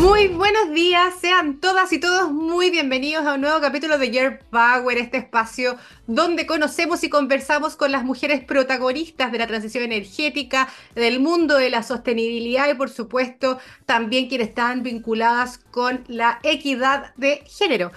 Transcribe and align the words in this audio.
Muy 0.00 0.28
buenos 0.28 0.70
días, 0.70 1.14
sean 1.20 1.58
todas 1.58 1.92
y 1.92 1.98
todos 1.98 2.30
muy 2.30 2.70
bienvenidos 2.70 3.26
a 3.26 3.34
un 3.34 3.40
nuevo 3.40 3.60
capítulo 3.60 3.98
de 3.98 4.12
Year 4.12 4.38
Power, 4.48 4.96
este 4.96 5.16
espacio 5.16 5.76
donde 6.06 6.46
conocemos 6.46 7.02
y 7.02 7.10
conversamos 7.10 7.74
con 7.74 7.90
las 7.90 8.04
mujeres 8.04 8.44
protagonistas 8.44 9.32
de 9.32 9.38
la 9.38 9.48
transición 9.48 9.82
energética, 9.82 10.68
del 10.94 11.18
mundo 11.18 11.56
de 11.56 11.70
la 11.70 11.82
sostenibilidad 11.82 12.68
y 12.68 12.74
por 12.74 12.90
supuesto 12.90 13.58
también 13.86 14.28
quienes 14.28 14.50
están 14.50 14.84
vinculadas 14.84 15.58
con 15.58 16.04
la 16.06 16.38
equidad 16.44 17.12
de 17.16 17.42
género. 17.48 17.90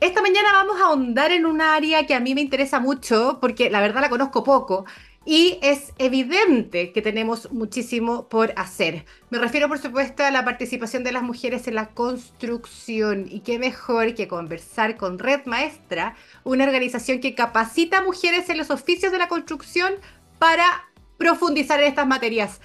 Esta 0.00 0.22
mañana 0.22 0.52
vamos 0.52 0.80
a 0.80 0.86
ahondar 0.86 1.30
en 1.30 1.46
un 1.46 1.60
área 1.60 2.04
que 2.04 2.14
a 2.14 2.20
mí 2.20 2.34
me 2.34 2.40
interesa 2.40 2.80
mucho 2.80 3.38
porque 3.40 3.70
la 3.70 3.80
verdad 3.80 4.00
la 4.00 4.10
conozco 4.10 4.42
poco 4.42 4.86
y 5.26 5.58
es 5.62 5.92
evidente 5.98 6.92
que 6.92 7.00
tenemos 7.00 7.50
muchísimo 7.50 8.28
por 8.28 8.52
hacer. 8.56 9.06
Me 9.30 9.38
refiero, 9.38 9.68
por 9.68 9.78
supuesto, 9.78 10.22
a 10.22 10.30
la 10.30 10.44
participación 10.44 11.02
de 11.02 11.12
las 11.12 11.22
mujeres 11.22 11.66
en 11.66 11.76
la 11.76 11.90
construcción. 11.90 13.26
Y 13.30 13.40
qué 13.40 13.58
mejor 13.58 14.14
que 14.14 14.28
conversar 14.28 14.96
con 14.96 15.18
Red 15.18 15.46
Maestra, 15.46 16.14
una 16.44 16.64
organización 16.64 17.20
que 17.20 17.34
capacita 17.34 17.98
a 17.98 18.04
mujeres 18.04 18.50
en 18.50 18.58
los 18.58 18.70
oficios 18.70 19.12
de 19.12 19.18
la 19.18 19.28
construcción 19.28 19.94
para 20.38 20.66
profundizar 21.16 21.80
en 21.80 21.88
estas 21.88 22.06
materias. 22.06 22.60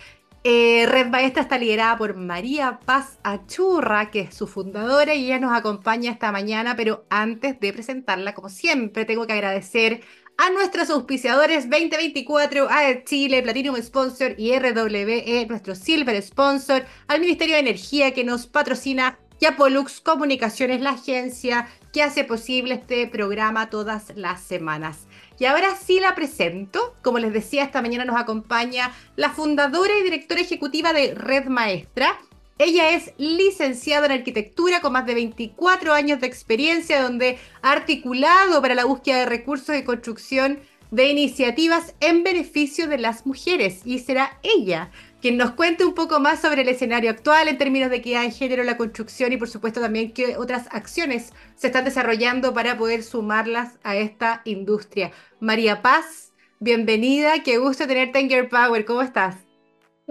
Eh, 0.46 0.86
Red 0.88 1.08
Maestra 1.08 1.42
está 1.42 1.58
liderada 1.58 1.98
por 1.98 2.16
María 2.16 2.80
Paz 2.86 3.20
Achurra, 3.24 4.10
que 4.10 4.22
es 4.22 4.36
su 4.36 4.48
fundadora, 4.48 5.14
y 5.14 5.26
ella 5.26 5.40
nos 5.40 5.52
acompaña 5.52 6.12
esta 6.12 6.32
mañana, 6.32 6.78
pero 6.78 7.06
antes 7.10 7.60
de 7.60 7.74
presentarla, 7.74 8.34
como 8.34 8.48
siempre, 8.48 9.04
tengo 9.04 9.28
que 9.28 9.34
agradecer 9.34 10.02
a 10.40 10.50
nuestros 10.52 10.90
auspiciadores 10.90 11.70
2024, 11.70 12.70
a 12.70 13.04
Chile, 13.04 13.44
Platinum 13.44 13.76
Sponsor 13.82 14.36
y 14.38 14.58
RWE, 14.58 15.46
nuestro 15.50 15.76
Silver 15.76 16.22
Sponsor, 16.22 16.86
al 17.10 17.20
Ministerio 17.20 17.56
de 17.56 17.60
Energía 17.60 18.14
que 18.14 18.24
nos 18.24 18.48
patrocina 18.48 19.20
y 19.42 19.48
a 19.48 19.58
Pollux 19.58 20.00
Comunicaciones, 20.00 20.80
la 20.80 20.92
agencia 20.92 21.68
que 21.92 22.04
hace 22.04 22.24
posible 22.24 22.76
este 22.76 23.06
programa 23.08 23.70
todas 23.70 24.14
las 24.16 24.42
semanas. 24.42 25.08
Y 25.40 25.46
ahora 25.46 25.76
sí 25.76 26.00
la 26.00 26.16
presento. 26.16 26.96
Como 27.02 27.20
les 27.20 27.34
decía, 27.34 27.64
esta 27.64 27.82
mañana 27.82 28.06
nos 28.06 28.18
acompaña 28.18 28.94
la 29.18 29.32
fundadora 29.32 29.92
y 30.00 30.04
directora 30.04 30.40
ejecutiva 30.40 30.94
de 30.94 31.16
Red 31.16 31.48
Maestra, 31.48 32.18
ella 32.60 32.90
es 32.92 33.14
licenciada 33.18 34.06
en 34.06 34.12
arquitectura 34.12 34.82
con 34.82 34.92
más 34.92 35.06
de 35.06 35.16
24 35.16 35.94
años 35.94 36.20
de 36.20 36.28
experiencia, 36.28 37.02
donde 37.02 37.40
ha 37.62 37.72
articulado 37.72 38.62
para 38.62 38.76
la 38.76 38.84
búsqueda 38.84 39.20
de 39.20 39.26
recursos 39.26 39.70
de 39.70 39.86
construcción 39.86 40.60
de 40.92 41.08
iniciativas 41.08 41.96
en 42.02 42.24
beneficio 42.24 42.88
de 42.88 42.98
las 42.98 43.26
mujeres. 43.26 43.82
Y 43.86 44.00
será 44.00 44.40
ella 44.44 44.92
quien 45.22 45.38
nos 45.38 45.52
cuente 45.52 45.86
un 45.86 45.94
poco 45.94 46.20
más 46.20 46.42
sobre 46.42 46.64
el 46.64 46.70
escenario 46.70 47.12
actual 47.12 47.48
en 47.48 47.58
términos 47.58 47.90
de 47.90 47.98
equidad 47.98 48.24
de 48.24 48.32
género 48.32 48.64
la 48.64 48.76
construcción 48.76 49.32
y 49.32 49.38
por 49.38 49.48
supuesto 49.48 49.80
también 49.80 50.12
qué 50.12 50.36
otras 50.36 50.68
acciones 50.72 51.32
se 51.56 51.68
están 51.68 51.86
desarrollando 51.86 52.54
para 52.54 52.78
poder 52.78 53.04
sumarlas 53.04 53.80
a 53.84 53.96
esta 53.96 54.42
industria. 54.44 55.12
María 55.40 55.82
Paz, 55.82 56.34
bienvenida, 56.60 57.42
qué 57.42 57.58
gusto 57.58 57.88
tenerte 57.88 58.20
en 58.20 58.50
Power, 58.50 58.84
¿cómo 58.84 59.02
estás? 59.02 59.49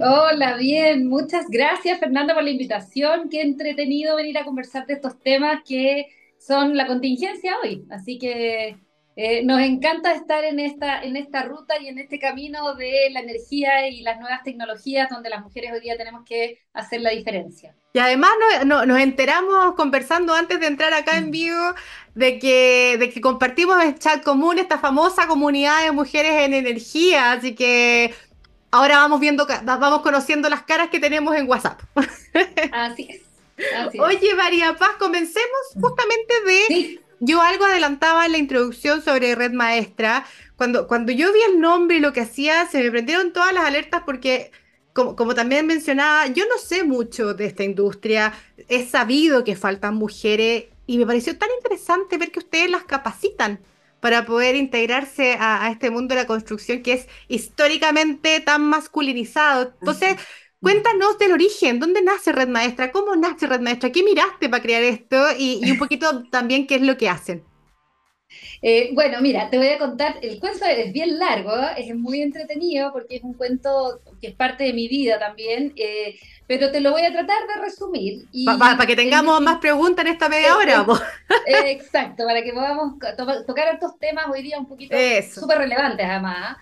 Hola, 0.01 0.57
bien, 0.57 1.09
muchas 1.09 1.47
gracias 1.49 1.99
Fernanda 1.99 2.33
por 2.33 2.45
la 2.45 2.51
invitación. 2.51 3.29
Qué 3.29 3.43
entretenido 3.43 4.15
venir 4.15 4.39
a 4.39 4.45
conversar 4.45 4.87
de 4.87 4.95
estos 4.95 5.19
temas 5.19 5.63
que 5.67 6.07
son 6.39 6.77
la 6.77 6.87
contingencia 6.87 7.57
hoy. 7.61 7.85
Así 7.91 8.17
que 8.17 8.77
eh, 9.17 9.43
nos 9.45 9.61
encanta 9.61 10.13
estar 10.13 10.45
en 10.45 10.61
esta, 10.61 11.03
en 11.03 11.17
esta 11.17 11.43
ruta 11.43 11.81
y 11.81 11.89
en 11.89 11.99
este 11.99 12.21
camino 12.21 12.77
de 12.77 13.11
la 13.11 13.19
energía 13.19 13.89
y 13.89 14.03
las 14.03 14.21
nuevas 14.21 14.45
tecnologías 14.45 15.11
donde 15.11 15.31
las 15.31 15.43
mujeres 15.43 15.73
hoy 15.73 15.81
día 15.81 15.97
tenemos 15.97 16.23
que 16.25 16.61
hacer 16.73 17.01
la 17.01 17.11
diferencia. 17.11 17.75
Y 17.93 17.99
además 17.99 18.31
nos 18.67 19.01
enteramos 19.01 19.75
conversando 19.75 20.33
antes 20.33 20.61
de 20.61 20.69
entrar 20.69 20.95
acá 20.95 21.19
en 21.19 21.33
vivo 21.33 21.75
de 22.15 22.39
que, 22.39 22.97
de 23.01 23.11
que 23.11 23.21
compartimos 23.21 23.83
en 23.83 23.99
chat 23.99 24.23
común 24.23 24.61
esta 24.61 24.79
famosa 24.79 25.27
comunidad 25.27 25.83
de 25.83 25.91
mujeres 25.91 26.35
en 26.45 26.55
energía, 26.55 27.33
así 27.33 27.57
que 27.57 28.15
ahora 28.71 28.99
vamos 28.99 29.21
viendo, 29.21 29.47
vamos 29.65 30.03
conociendo 30.03 30.49
las 30.49 30.63
caras 30.63 30.91
que 30.91 31.01
tenemos 31.01 31.35
en 31.37 31.49
WhatsApp. 31.49 31.81
Así 32.73 33.09
es. 33.11 33.23
Oye, 33.99 34.35
María 34.35 34.77
Paz, 34.77 34.97
comencemos 34.99 35.61
justamente 35.81 36.35
de... 36.47 37.01
Yo 37.21 37.43
algo 37.43 37.65
adelantaba 37.65 38.27
en 38.27 38.33
la 38.33 38.39
introducción 38.39 39.03
sobre 39.03 39.35
Red 39.35 39.51
Maestra. 39.51 40.25
Cuando, 40.55 40.87
cuando 40.87 41.11
yo 41.11 41.33
vi 41.33 41.41
el 41.49 41.61
nombre 41.61 41.97
y 41.97 42.01
lo 42.01 42.13
que 42.13 42.21
hacía, 42.21 42.67
se 42.67 42.81
me 42.81 42.93
prendieron 42.93 43.33
todas 43.33 43.53
las 43.53 43.65
alertas 43.65 44.03
porque, 44.07 44.53
como, 44.93 45.17
como 45.17 45.35
también 45.35 45.67
mencionaba, 45.67 46.29
yo 46.29 46.45
no 46.47 46.59
sé 46.59 46.85
mucho 46.85 47.35
de 47.35 47.47
esta 47.47 47.65
industria. 47.65 48.35
He 48.69 48.87
sabido 48.87 49.43
que 49.43 49.57
faltan 49.57 49.97
mujeres 49.97 50.67
y 50.87 50.99
me 50.99 51.07
pareció 51.07 51.37
tan 51.37 51.49
interesante 51.57 52.19
ver 52.19 52.31
que 52.31 52.39
ustedes 52.39 52.71
las 52.71 52.85
capacitan 52.85 53.59
para 54.01 54.25
poder 54.25 54.55
integrarse 54.57 55.37
a, 55.39 55.71
este 55.71 55.91
mundo 55.91 56.15
de 56.15 56.23
la 56.23 56.27
construcción 56.27 56.83
que 56.83 56.93
es 56.95 57.09
históricamente 57.29 58.41
tan 58.41 58.63
masculinizado. 58.63 59.75
Entonces, 59.81 60.17
cuéntanos 60.61 61.19
del 61.19 61.33
origen, 61.33 61.81
¿dónde 61.81 62.03
nace 62.03 62.33
Red 62.33 62.49
Maestra? 62.49 62.93
¿Cómo 62.93 63.17
nace 63.17 63.47
Red 63.47 63.61
Maestra? 63.61 63.91
¿Qué 63.91 64.03
miraste 64.03 64.49
para 64.49 64.63
crear 64.63 64.83
esto? 64.83 65.17
Y, 65.39 65.71
un 65.71 65.79
poquito 65.79 66.25
también 66.31 66.67
qué 66.67 66.77
es 66.77 66.83
lo 66.83 66.97
que 66.97 67.09
hacen. 67.09 67.45
Eh, 68.61 68.91
bueno, 68.93 69.21
mira, 69.21 69.51
te 69.51 69.59
voy 69.59 69.69
a 69.69 69.79
contar, 69.79 70.17
el 70.23 70.41
cuento 70.41 70.65
es 70.65 70.93
bien 70.93 71.19
largo, 71.19 71.55
es 71.77 71.95
muy 71.95 72.23
entretenido 72.23 72.93
porque 72.93 73.17
es 73.17 73.23
un 73.23 73.35
cuento 73.35 74.01
que 74.21 74.29
es 74.29 74.35
parte 74.35 74.65
de 74.65 74.73
mi 74.73 74.89
vida 74.89 75.19
también. 75.19 75.73
Eh, 75.77 76.19
pero 76.47 76.73
te 76.73 76.81
lo 76.81 76.93
voy 76.93 77.03
a 77.03 77.13
tratar 77.13 77.47
de 77.47 77.63
resumir. 77.63 78.27
Para 78.45 78.87
que 78.87 78.97
tengamos 78.97 79.41
más 79.43 79.59
preguntas 79.59 80.05
en 80.05 80.13
esta 80.13 80.29
media 80.29 80.57
hora. 80.57 80.85
exacto, 81.47 82.25
para 82.25 82.43
que 82.43 82.53
podamos 82.53 82.95
tocar 83.47 83.75
estos 83.75 83.99
temas 83.99 84.27
hoy 84.33 84.43
día 84.43 84.59
un 84.59 84.67
poquito 84.67 84.97
súper 85.31 85.59
relevantes 85.59 86.07
además. 86.07 86.37
¿ah? 86.39 86.59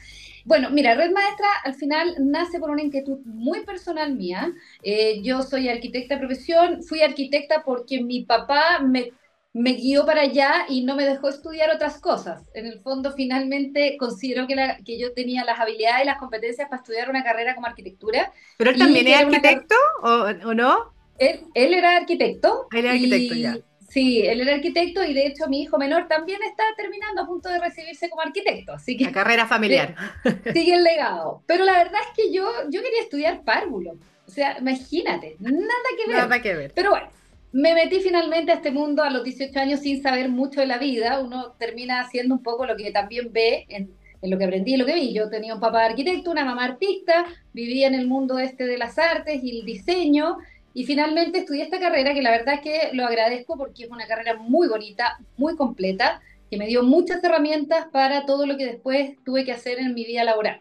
Bueno, 0.47 0.71
mira, 0.71 0.95
Red 0.95 1.11
Maestra 1.11 1.49
al 1.65 1.75
final 1.75 2.15
nace 2.21 2.61
por 2.61 2.71
una 2.71 2.83
inquietud 2.83 3.19
muy 3.25 3.65
personal 3.65 4.15
mía. 4.15 4.53
Eh, 4.83 5.21
yo 5.23 5.43
soy 5.43 5.69
arquitecta 5.69 6.15
de 6.15 6.21
profesión, 6.21 6.83
fui 6.85 7.03
arquitecta 7.03 7.62
porque 7.65 8.01
mi 8.01 8.23
papá 8.23 8.79
me 8.79 9.12
me 9.56 9.72
guió 9.72 10.05
para 10.05 10.21
allá 10.21 10.67
y 10.69 10.84
no 10.84 10.94
me 10.97 11.06
dejó 11.06 11.31
estudiar 11.31 11.71
otras 11.71 11.99
cosas. 11.99 12.43
En 12.53 12.67
el 12.67 12.78
fondo, 12.81 13.15
finalmente 13.15 13.97
considero 13.99 14.47
que, 14.47 14.55
la, 14.55 14.77
que 14.84 14.99
yo 14.99 15.15
tenía 15.15 15.44
las 15.44 15.59
habilidades 15.59 16.03
y 16.03 16.06
las 16.06 16.19
competencias 16.19 16.69
para 16.69 16.83
estudiar 16.83 17.09
una 17.09 17.25
carrera 17.25 17.55
como 17.55 17.67
arquitectura. 17.67 18.33
¿Pero 18.59 18.71
él 18.71 18.78
también 18.78 19.09
es 19.09 19.17
arquitecto 19.17 19.75
o, 20.03 20.53
no? 20.53 20.93
Él, 21.19 21.41
él, 21.55 21.72
era 21.72 21.97
arquitecto. 21.97 22.67
Él 22.71 22.84
era 22.84 22.93
arquitecto, 22.93 23.34
ya. 23.34 23.56
Sí, 23.89 24.27
él 24.27 24.43
era 24.43 24.56
arquitecto 24.56 25.03
y 25.03 25.15
de 25.15 25.27
hecho 25.27 25.49
mi 25.49 25.62
hijo 25.62 25.78
menor 25.78 26.06
también 26.06 26.43
está 26.43 26.65
terminando 26.77 27.23
a 27.23 27.27
punto 27.27 27.49
de 27.49 27.59
recibirse 27.59 28.11
como 28.11 28.21
arquitecto. 28.21 28.75
Así 28.75 28.94
que, 28.94 29.05
la 29.05 29.12
carrera 29.12 29.47
familiar. 29.47 29.94
Sigue 30.53 30.75
el 30.75 30.84
legado. 30.84 31.43
Pero 31.47 31.65
la 31.65 31.78
verdad 31.78 32.00
es 32.03 32.15
que 32.15 32.31
yo, 32.31 32.47
yo 32.69 32.83
quería 32.83 33.00
estudiar 33.00 33.43
párvulo. 33.43 33.93
O 34.27 34.31
sea, 34.31 34.59
imagínate, 34.59 35.37
nada 35.38 35.56
que 35.97 36.12
ver. 36.12 36.19
Nada 36.19 36.43
que 36.43 36.55
ver. 36.55 36.73
Pero 36.75 36.91
bueno, 36.91 37.09
me 37.56 37.72
metí 37.72 38.00
finalmente 38.00 38.53
a 38.53 38.56
este 38.56 38.71
mundo 38.71 39.03
a 39.03 39.09
los 39.09 39.25
18 39.25 39.59
años 39.59 39.81
sin 39.81 40.03
saber 40.03 40.28
mucho 40.28 40.61
de 40.61 40.67
la 40.67 40.77
vida. 40.77 41.21
Uno 41.21 41.53
termina 41.59 42.00
haciendo 42.00 42.34
un 42.34 42.43
poco 42.43 42.67
lo 42.67 42.77
que 42.77 42.91
también 42.91 43.33
ve 43.33 43.65
en, 43.71 43.94
lo 44.21 44.37
que 44.37 44.44
aprendí 44.44 44.75
y 44.75 44.77
lo 44.77 44.84
que 44.84 44.93
vi. 44.93 45.15
Yo 45.15 45.31
tenía 45.31 45.55
un 45.55 45.61
papá 45.61 45.87
arquitecto, 45.87 46.31
una 46.31 46.44
mamá 46.44 46.65
artista, 46.65 47.25
vivía 47.55 47.87
en 47.87 47.94
el 47.94 48.09
mundo 48.09 48.39
este 48.39 48.67
de 48.67 48.77
las 48.77 48.99
artes 48.99 49.43
y 49.43 49.59
el 49.59 49.65
diseño. 49.65 50.37
Y 50.75 50.84
finalmente 50.84 51.39
estudié 51.39 51.62
esta 51.62 51.81
carrera 51.81 52.12
que 52.12 52.21
la 52.21 52.31
verdad 52.31 52.56
es 52.56 52.61
que 52.61 52.91
lo 52.93 53.06
agradezco 53.06 53.56
porque 53.56 53.84
es 53.84 53.91
una 53.91 54.06
carrera 54.06 54.34
muy 54.34 54.69
bonita, 54.69 55.17
muy 55.38 55.56
completa, 55.56 56.21
que 56.50 56.59
me 56.59 56.67
dio 56.67 56.83
muchas 56.83 57.25
herramientas 57.25 57.87
para 57.91 58.27
todo 58.27 58.44
lo 58.44 58.59
que 58.59 58.67
después 58.67 59.12
tuve 59.25 59.47
que 59.47 59.53
hacer 59.53 59.78
en 59.78 59.94
mi 59.94 60.05
vida 60.05 60.25
laboral. 60.25 60.61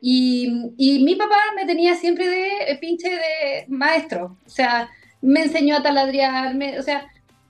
Y, 0.00 0.72
y 0.78 1.04
mi 1.04 1.14
papá 1.14 1.36
me 1.54 1.64
tenía 1.64 1.94
siempre 1.94 2.28
de 2.28 2.76
pinche 2.80 3.08
de 3.08 3.66
maestro. 3.68 4.36
O 4.44 4.50
sea, 4.50 4.90
me 5.24 5.44
enseñó 5.44 5.76
a 5.76 5.82
taladrear, 5.82 6.54
o 6.78 6.82
sea, 6.82 7.06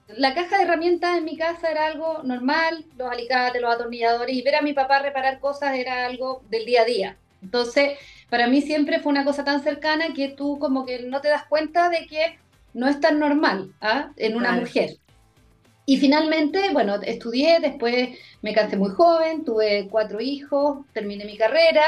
la 0.07 0.33
caja 0.33 0.57
de 0.57 0.63
herramientas 0.63 1.17
en 1.17 1.25
mi 1.25 1.35
casa 1.35 1.69
era 1.69 1.87
algo 1.87 2.23
normal, 2.23 2.85
los 2.97 3.11
alicates, 3.11 3.61
los 3.61 3.73
atornilladores, 3.73 4.33
y 4.33 4.41
ver 4.43 4.55
a 4.55 4.61
mi 4.61 4.71
papá 4.71 4.99
reparar 4.99 5.41
cosas 5.41 5.75
era 5.75 6.05
algo 6.05 6.41
del 6.49 6.65
día 6.65 6.83
a 6.83 6.85
día. 6.85 7.17
Entonces, 7.41 7.97
para 8.29 8.47
mí 8.47 8.61
siempre 8.61 8.99
fue 8.99 9.11
una 9.11 9.25
cosa 9.25 9.43
tan 9.43 9.61
cercana 9.61 10.13
que 10.13 10.29
tú 10.29 10.57
como 10.57 10.85
que 10.85 11.03
no 11.03 11.19
te 11.19 11.27
das 11.27 11.43
cuenta 11.49 11.89
de 11.89 12.07
que 12.07 12.39
no 12.73 12.87
es 12.87 13.01
tan 13.01 13.19
normal 13.19 13.73
¿ah? 13.81 14.11
en 14.15 14.37
una 14.37 14.53
mujer. 14.53 14.95
Y 15.85 15.97
finalmente, 15.97 16.69
bueno, 16.71 16.95
estudié, 17.01 17.59
después 17.59 18.17
me 18.41 18.53
casé 18.53 18.77
muy 18.77 18.91
joven, 18.91 19.43
tuve 19.43 19.89
cuatro 19.91 20.21
hijos, 20.21 20.85
terminé 20.93 21.25
mi 21.25 21.37
carrera 21.37 21.83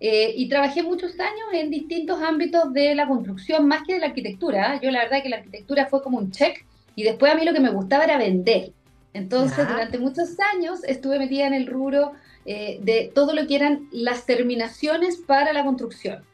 eh, 0.00 0.32
y 0.34 0.48
trabajé 0.48 0.82
muchos 0.82 1.20
años 1.20 1.46
en 1.52 1.70
distintos 1.70 2.22
ámbitos 2.22 2.72
de 2.72 2.94
la 2.94 3.06
construcción, 3.06 3.68
más 3.68 3.82
que 3.86 3.94
de 3.94 4.00
la 4.00 4.06
arquitectura. 4.06 4.80
Yo 4.80 4.90
la 4.90 5.00
verdad 5.00 5.22
que 5.22 5.28
la 5.28 5.36
arquitectura 5.36 5.86
fue 5.86 6.02
como 6.02 6.16
un 6.16 6.30
check 6.30 6.64
y 6.96 7.02
después 7.02 7.30
a 7.30 7.34
mí 7.34 7.44
lo 7.44 7.52
que 7.52 7.60
me 7.60 7.70
gustaba 7.70 8.04
era 8.04 8.16
vender. 8.16 8.72
Entonces, 9.12 9.68
durante 9.68 9.98
muchos 9.98 10.38
años 10.54 10.84
estuve 10.84 11.18
metida 11.18 11.46
en 11.46 11.54
el 11.54 11.66
rubro 11.66 12.12
eh, 12.46 12.78
de 12.82 13.10
todo 13.14 13.34
lo 13.34 13.46
que 13.46 13.56
eran 13.56 13.88
las 13.90 14.24
terminaciones 14.24 15.16
para 15.18 15.52
la 15.52 15.64
construcción. 15.64 16.24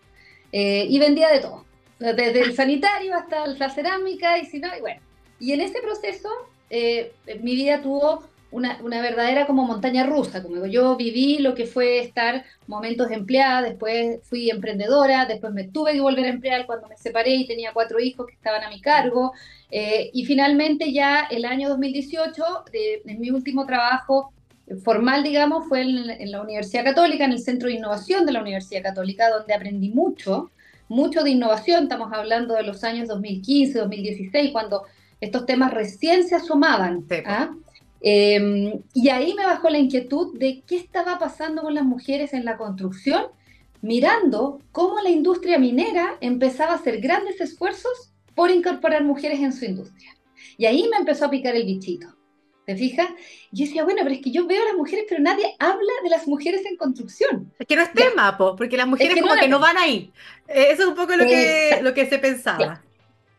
Eh, 0.52 0.86
y 0.88 0.98
vendía 0.98 1.28
de 1.28 1.40
todo. 1.40 1.64
desde 1.98 2.40
el 2.42 2.54
sanitario 2.56 3.14
hasta 3.14 3.46
la 3.46 3.70
cerámica, 3.70 4.38
y 4.38 4.46
si 4.46 4.60
no, 4.60 4.68
y 4.76 4.80
bueno. 4.80 5.00
Y 5.40 5.52
en 5.52 5.60
ese 5.60 5.80
proceso, 5.80 6.28
eh, 6.70 7.12
mi 7.40 7.56
vida 7.56 7.82
tuvo 7.82 8.24
una, 8.50 8.78
una, 8.82 9.02
verdadera 9.02 9.46
como 9.46 9.64
montaña 9.64 10.04
rusa, 10.04 10.42
como 10.42 10.56
digo, 10.56 10.66
yo 10.66 10.96
viví 10.96 11.38
lo 11.38 11.54
que 11.54 11.66
fue 11.66 11.98
estar 11.98 12.44
momentos 12.66 13.08
de 13.08 13.16
empleada, 13.16 13.62
después 13.62 14.20
fui 14.22 14.50
emprendedora, 14.50 15.26
después 15.26 15.52
me 15.52 15.64
tuve 15.64 15.92
que 15.92 16.00
volver 16.00 16.26
a 16.26 16.30
emplear 16.30 16.66
cuando 16.66 16.88
me 16.88 16.96
separé 16.96 17.34
y 17.34 17.46
tenía 17.46 17.72
cuatro 17.72 17.98
hijos 17.98 18.26
que 18.26 18.34
estaban 18.34 18.62
a 18.62 18.70
mi 18.70 18.80
cargo, 18.80 19.32
eh, 19.70 20.10
y 20.12 20.24
finalmente 20.24 20.92
ya 20.92 21.26
el 21.30 21.44
año 21.44 21.68
2018, 21.68 22.44
en 22.72 23.20
mi 23.20 23.30
último 23.30 23.66
trabajo 23.66 24.32
formal, 24.82 25.22
digamos, 25.22 25.68
fue 25.68 25.82
en, 25.82 26.30
la 26.30 26.42
Universidad 26.42 26.84
Católica, 26.84 27.24
en 27.24 27.32
el 27.32 27.38
Centro 27.38 27.68
de 27.68 27.74
Innovación 27.74 28.26
de 28.26 28.32
la 28.32 28.40
Universidad 28.40 28.82
Católica, 28.82 29.30
donde 29.30 29.54
aprendí 29.54 29.90
mucho, 29.90 30.50
mucho 30.88 31.22
de 31.22 31.30
innovación, 31.30 31.84
estamos 31.84 32.12
hablando 32.12 32.54
de 32.54 32.62
los 32.62 32.82
años 32.84 33.08
2015, 33.08 33.78
2016, 33.78 34.52
cuando 34.52 34.82
estos 35.20 35.46
temas 35.46 35.72
recién 35.72 36.26
se 36.26 36.34
asomaban. 36.34 37.04
¿ah? 37.26 37.50
Em, 38.00 38.80
y 38.94 39.08
ahí 39.08 39.34
me 39.34 39.46
bajó 39.46 39.70
la 39.70 39.78
inquietud 39.78 40.38
de 40.38 40.62
qué 40.66 40.76
estaba 40.76 41.18
pasando 41.18 41.62
con 41.62 41.74
las 41.74 41.84
mujeres 41.84 42.32
en 42.32 42.44
la 42.44 42.56
construcción, 42.56 43.26
mirando 43.80 44.60
cómo 44.72 45.00
la 45.00 45.10
industria 45.10 45.58
minera 45.58 46.16
empezaba 46.20 46.72
a 46.72 46.76
hacer 46.76 47.00
grandes 47.00 47.40
esfuerzos 47.40 48.12
por 48.34 48.50
incorporar 48.50 49.04
mujeres 49.04 49.40
en 49.40 49.52
su 49.52 49.64
industria. 49.64 50.16
Y 50.58 50.66
ahí 50.66 50.88
me 50.90 50.98
empezó 50.98 51.26
a 51.26 51.30
picar 51.30 51.56
el 51.56 51.64
bichito. 51.64 52.08
¿Te 52.66 52.74
fijas? 52.74 53.08
Yo 53.52 53.64
decía, 53.64 53.84
bueno, 53.84 54.00
pero 54.02 54.16
es 54.16 54.20
que 54.20 54.32
yo 54.32 54.44
veo 54.46 54.60
a 54.60 54.66
las 54.66 54.74
mujeres, 54.74 55.06
pero 55.08 55.22
nadie 55.22 55.54
habla 55.60 55.92
de 56.02 56.10
las 56.10 56.26
mujeres 56.26 56.66
en 56.66 56.76
construcción. 56.76 57.52
Es 57.60 57.66
que 57.66 57.76
no 57.76 57.82
es 57.82 57.92
tema, 57.92 58.36
porque 58.36 58.76
las 58.76 58.88
mujeres 58.88 59.20
como 59.20 59.36
que 59.36 59.46
no 59.46 59.60
van 59.60 59.76
ahí. 59.76 60.12
Eh, 60.48 60.68
eso 60.72 60.82
es 60.82 60.88
un 60.88 60.96
poco 60.96 61.14
lo 61.14 61.24
que, 61.24 61.78
lo 61.80 61.94
que 61.94 62.06
se 62.06 62.18
pensaba. 62.18 62.82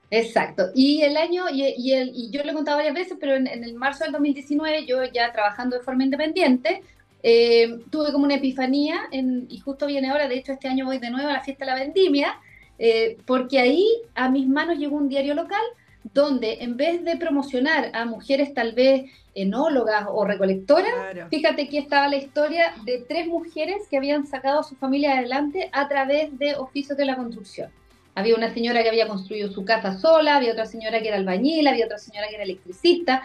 Exacto. 0.09 0.69
Y 0.74 1.01
el 1.01 1.18
año, 1.18 1.50
y, 1.51 1.63
y, 1.77 1.94
el, 1.94 2.12
y, 2.15 2.30
yo 2.30 2.44
lo 2.44 2.51
he 2.51 2.54
contado 2.54 2.77
varias 2.77 2.95
veces, 2.95 3.18
pero 3.19 3.36
en, 3.36 3.48
el 3.48 3.74
marzo 3.74 4.04
del 4.06 4.13
2019, 4.13 4.86
yo 4.86 5.04
ya 5.06 5.31
trabajando 5.31 5.77
de 5.77 5.83
forma 5.83 6.04
independiente, 6.04 6.81
eh, 7.24 7.80
tuve 7.89 8.12
como 8.12 8.24
una 8.24 8.36
epifanía, 8.36 9.01
en, 9.12 9.48
y 9.50 9.59
justo 9.59 9.86
viene 9.86 10.09
ahora, 10.09 10.27
de 10.27 10.36
hecho 10.36 10.54
este 10.54 10.68
año 10.68 10.86
voy 10.86 11.00
de 11.00 11.09
nuevo 11.09 11.30
a 11.30 11.33
la 11.33 11.42
fiesta 11.42 11.65
de 11.65 11.71
la 11.71 11.77
vendimia, 11.77 12.39
eh, 12.80 13.18
porque 13.25 13.59
ahí 13.59 13.88
a 14.15 14.30
mis 14.30 14.48
manos 14.48 14.77
llegó 14.77 14.95
un 14.95 15.09
diario 15.09 15.33
local 15.33 15.62
donde 16.13 16.60
en 16.62 16.77
vez 16.77 17.03
de 17.03 17.18
promocionar 17.18 17.92
a 17.94 18.06
mujeres 18.06 18.53
tal 18.53 18.71
vez 18.74 19.12
enólogas 19.36 20.06
o 20.10 20.24
recolectoras, 20.25 21.30
fíjate 21.30 21.68
que 21.68 21.80
estaba 21.80 22.07
la 22.07 22.15
historia 22.15 22.74
de 22.86 23.00
tres 23.07 23.27
mujeres 23.27 23.88
que 23.89 23.98
habían 23.98 24.25
sacado 24.25 24.62
a 24.62 24.63
su 24.63 24.75
familia 24.75 25.18
adelante 25.18 25.69
a 25.74 25.88
través 25.89 26.38
de 26.39 26.56
oficios 26.56 26.98
de 26.98 27.06
la 27.06 27.18
construcción. 27.18 27.69
Había 28.17 28.33
una 28.33 28.51
señora 28.51 28.81
que 28.81 28.89
había 28.89 29.07
construido 29.07 29.51
su 29.51 29.63
casa 29.63 29.99
sola, 29.99 30.37
había 30.37 30.53
otra 30.53 30.65
señora 30.65 30.99
que 31.01 31.07
era 31.07 31.17
albañil, 31.17 31.67
había 31.67 31.85
otra 31.85 31.99
señora 31.99 32.27
que 32.27 32.33
era 32.33 32.45
electricista. 32.45 33.21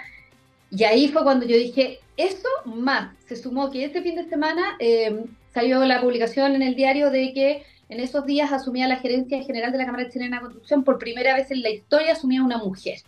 Y 0.71 0.85
ahí 0.85 1.09
fue 1.09 1.23
cuando 1.23 1.47
yo 1.47 1.57
dije, 1.57 2.01
eso 2.19 2.47
más. 2.67 3.17
Se 3.27 3.37
sumó 3.37 3.71
que 3.71 3.87
este 3.87 4.03
fin 4.03 4.17
de 4.17 4.29
semana 4.29 4.77
eh, 4.81 5.25
salió 5.55 5.83
la 5.87 6.03
publicación 6.03 6.55
en 6.57 6.61
el 6.61 6.75
diario 6.75 7.11
de 7.11 7.33
que 7.33 7.63
en 7.89 8.01
esos 8.01 8.27
días 8.27 8.53
asumía 8.53 8.87
la 8.87 8.97
gerencia 8.99 9.43
general 9.43 9.73
de 9.73 9.79
la 9.79 9.87
Cámara 9.87 10.11
Chilena 10.11 10.37
de 10.37 10.43
Construcción, 10.43 10.85
por 10.85 10.99
primera 10.99 11.35
vez 11.37 11.51
en 11.51 11.63
la 11.63 11.71
historia 11.71 12.13
asumía 12.13 12.43
una 12.43 12.59
mujer. 12.59 12.99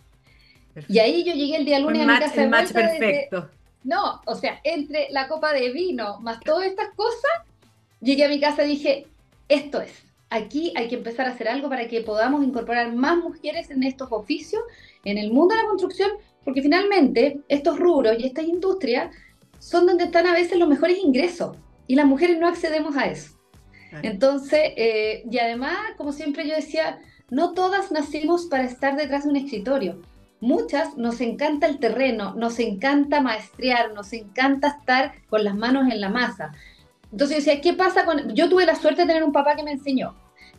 Y 0.87 0.97
ahí 0.97 1.23
yo 1.23 1.35
llegué 1.35 1.57
el 1.57 1.65
día 1.65 1.77
lunes 1.77 2.01
a 2.01 2.11
mi 2.11 2.19
casa. 2.19 2.43
El 2.43 2.49
match 2.49 2.71
perfecto. 2.71 3.47
no, 3.83 4.23
o 4.25 4.33
sea, 4.33 4.59
entre 4.63 5.09
la 5.11 5.27
copa 5.27 5.53
de 5.53 5.71
vino 5.71 6.19
más 6.21 6.39
todas 6.39 6.65
estas 6.65 6.89
cosas, 6.95 7.31
llegué 8.01 8.25
a 8.25 8.29
mi 8.29 8.39
casa 8.39 8.63
y 8.63 8.69
dije, 8.69 9.05
esto 9.47 9.81
es, 9.81 10.04
aquí 10.35 10.73
hay 10.75 10.87
que 10.87 10.95
empezar 10.95 11.25
a 11.27 11.31
hacer 11.31 11.47
algo 11.47 11.69
para 11.69 11.87
que 11.87 12.01
podamos 12.01 12.43
incorporar 12.43 12.93
más 12.93 13.17
mujeres 13.17 13.71
en 13.71 13.83
estos 13.83 14.11
oficios, 14.11 14.61
en 15.03 15.17
el 15.17 15.31
mundo 15.31 15.55
de 15.55 15.61
la 15.61 15.67
construcción, 15.67 16.11
porque 16.43 16.61
finalmente 16.61 17.39
estos 17.47 17.79
rubros 17.79 18.15
y 18.19 18.25
estas 18.25 18.45
industrias 18.45 19.13
son 19.59 19.85
donde 19.85 20.05
están 20.05 20.27
a 20.27 20.33
veces 20.33 20.59
los 20.59 20.69
mejores 20.69 20.97
ingresos 21.03 21.57
y 21.87 21.95
las 21.95 22.05
mujeres 22.05 22.37
no 22.39 22.47
accedemos 22.47 22.95
a 22.97 23.05
eso. 23.05 23.31
Entonces, 24.03 24.59
eh, 24.75 25.23
y 25.29 25.37
además, 25.39 25.77
como 25.97 26.11
siempre 26.11 26.45
yo 26.45 26.53
decía, 26.53 26.99
no 27.29 27.53
todas 27.53 27.91
nacimos 27.91 28.45
para 28.47 28.65
estar 28.65 28.97
detrás 28.97 29.23
de 29.23 29.29
un 29.29 29.37
escritorio. 29.37 30.01
Muchas 30.41 30.97
nos 30.97 31.21
encanta 31.21 31.65
el 31.65 31.79
terreno, 31.79 32.35
nos 32.35 32.59
encanta 32.59 33.21
maestrear, 33.21 33.93
nos 33.93 34.11
encanta 34.11 34.67
estar 34.67 35.13
con 35.29 35.45
las 35.45 35.55
manos 35.55 35.89
en 35.89 36.01
la 36.01 36.09
masa. 36.09 36.51
Entonces 37.11 37.37
yo 37.37 37.45
decía, 37.45 37.61
¿qué 37.61 37.73
pasa 37.73 38.03
con...? 38.03 38.35
Yo 38.35 38.49
tuve 38.49 38.65
la 38.65 38.75
suerte 38.75 39.03
de 39.03 39.07
tener 39.07 39.23
un 39.23 39.31
papá 39.31 39.55
que 39.55 39.63
me 39.63 39.71
enseñó. 39.71 40.15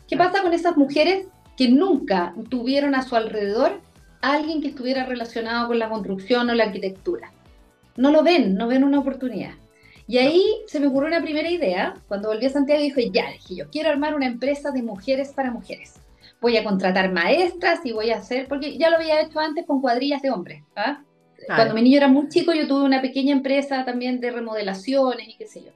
¿Qué 0.07 0.15
pasa 0.15 0.41
con 0.41 0.53
esas 0.53 0.77
mujeres 0.77 1.27
que 1.57 1.67
nunca 1.67 2.33
tuvieron 2.49 2.95
a 2.95 3.01
su 3.01 3.15
alrededor 3.15 3.81
alguien 4.21 4.61
que 4.61 4.69
estuviera 4.69 5.05
relacionado 5.05 5.67
con 5.67 5.79
la 5.79 5.89
construcción 5.89 6.49
o 6.49 6.53
la 6.53 6.65
arquitectura? 6.65 7.33
No 7.97 8.11
lo 8.11 8.23
ven, 8.23 8.55
no 8.55 8.67
ven 8.67 8.83
una 8.83 8.99
oportunidad. 8.99 9.51
Y 10.07 10.19
ahí 10.19 10.41
se 10.67 10.79
me 10.79 10.87
ocurrió 10.87 11.09
una 11.09 11.21
primera 11.21 11.49
idea. 11.49 11.95
Cuando 12.07 12.29
volví 12.29 12.45
a 12.45 12.49
Santiago 12.49 12.81
dije, 12.81 13.09
ya, 13.11 13.31
dije 13.31 13.55
yo, 13.55 13.69
quiero 13.69 13.89
armar 13.89 14.15
una 14.15 14.27
empresa 14.27 14.71
de 14.71 14.81
mujeres 14.81 15.33
para 15.33 15.51
mujeres. 15.51 15.99
Voy 16.39 16.55
a 16.55 16.63
contratar 16.63 17.11
maestras 17.11 17.85
y 17.85 17.91
voy 17.91 18.11
a 18.11 18.17
hacer, 18.17 18.47
porque 18.47 18.77
ya 18.77 18.89
lo 18.89 18.97
había 18.97 19.21
hecho 19.21 19.39
antes 19.39 19.65
con 19.65 19.81
cuadrillas 19.81 20.21
de 20.21 20.31
hombres. 20.31 20.63
¿ah? 20.77 21.01
Cuando 21.47 21.73
mi 21.73 21.81
niño 21.81 21.97
era 21.97 22.07
muy 22.07 22.29
chico, 22.29 22.53
yo 22.53 22.67
tuve 22.67 22.83
una 22.83 23.01
pequeña 23.01 23.33
empresa 23.33 23.83
también 23.83 24.21
de 24.21 24.31
remodelaciones 24.31 25.27
y 25.27 25.35
qué 25.35 25.47
sé 25.47 25.63
yo. 25.65 25.71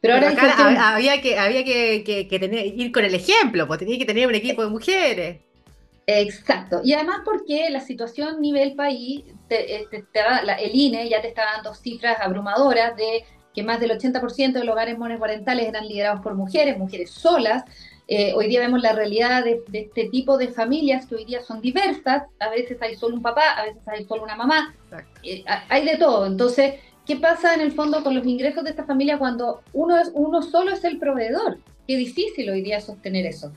Pero, 0.00 0.14
ahora 0.14 0.94
había 0.94 1.20
que, 1.20 1.38
había 1.38 1.64
que, 1.64 2.26
que, 2.28 2.38
tener, 2.38 2.66
ir 2.66 2.92
con 2.92 3.04
el 3.04 3.14
ejemplo, 3.14 3.66
pues 3.66 3.80
tenía 3.80 3.98
que 3.98 4.04
tener 4.04 4.28
un 4.28 4.34
equipo 4.34 4.62
de 4.62 4.70
mujeres. 4.70 5.40
Exacto. 6.06 6.80
Y 6.84 6.94
además 6.94 7.20
porque 7.24 7.68
la 7.68 7.80
situación 7.80 8.40
nivel 8.40 8.74
país, 8.74 9.24
te, 9.48 9.86
te, 9.90 10.04
el 10.60 10.74
INE 10.74 11.08
ya 11.08 11.20
te 11.20 11.28
está 11.28 11.44
dando 11.56 11.74
cifras 11.74 12.18
abrumadoras 12.20 12.96
de 12.96 13.24
que 13.54 13.62
más 13.62 13.80
del 13.80 13.90
80% 13.90 14.52
de 14.52 14.64
los 14.64 14.72
hogares 14.72 14.96
monoparentales 14.96 15.66
eran 15.66 15.86
liderados 15.86 16.20
por 16.20 16.34
mujeres, 16.34 16.78
mujeres 16.78 17.10
solas. 17.10 17.64
Eh, 18.06 18.32
hoy 18.34 18.46
día 18.46 18.60
vemos 18.60 18.80
la 18.80 18.92
realidad 18.92 19.44
de, 19.44 19.60
este 19.72 20.08
tipo 20.08 20.38
de 20.38 20.48
familias 20.48 21.06
que 21.06 21.16
hoy 21.16 21.24
día 21.24 21.42
son 21.42 21.60
diversas. 21.60 22.22
A 22.38 22.48
veces 22.48 22.80
hay 22.80 22.96
solo 22.96 23.16
un 23.16 23.22
papá, 23.22 23.50
a 23.56 23.64
veces 23.64 23.82
hay 23.86 24.04
solo 24.04 24.22
una 24.22 24.36
mamá. 24.36 24.74
Eh, 25.22 25.44
hay 25.68 25.84
de 25.84 25.96
todo. 25.96 26.24
Entonces, 26.24 26.76
¿qué 27.08 27.16
pasa 27.16 27.54
en 27.54 27.62
el 27.62 27.72
fondo 27.72 28.04
con 28.04 28.14
los 28.14 28.26
ingresos 28.26 28.62
de 28.62 28.70
esta 28.70 28.84
familia 28.84 29.18
cuando 29.18 29.62
uno, 29.72 29.98
es, 29.98 30.10
uno 30.12 30.42
solo 30.42 30.72
es 30.72 30.84
el 30.84 30.98
proveedor? 30.98 31.58
Qué 31.86 31.96
difícil 31.96 32.50
hoy 32.50 32.60
día 32.60 32.80
sostener 32.82 33.24
eso. 33.24 33.50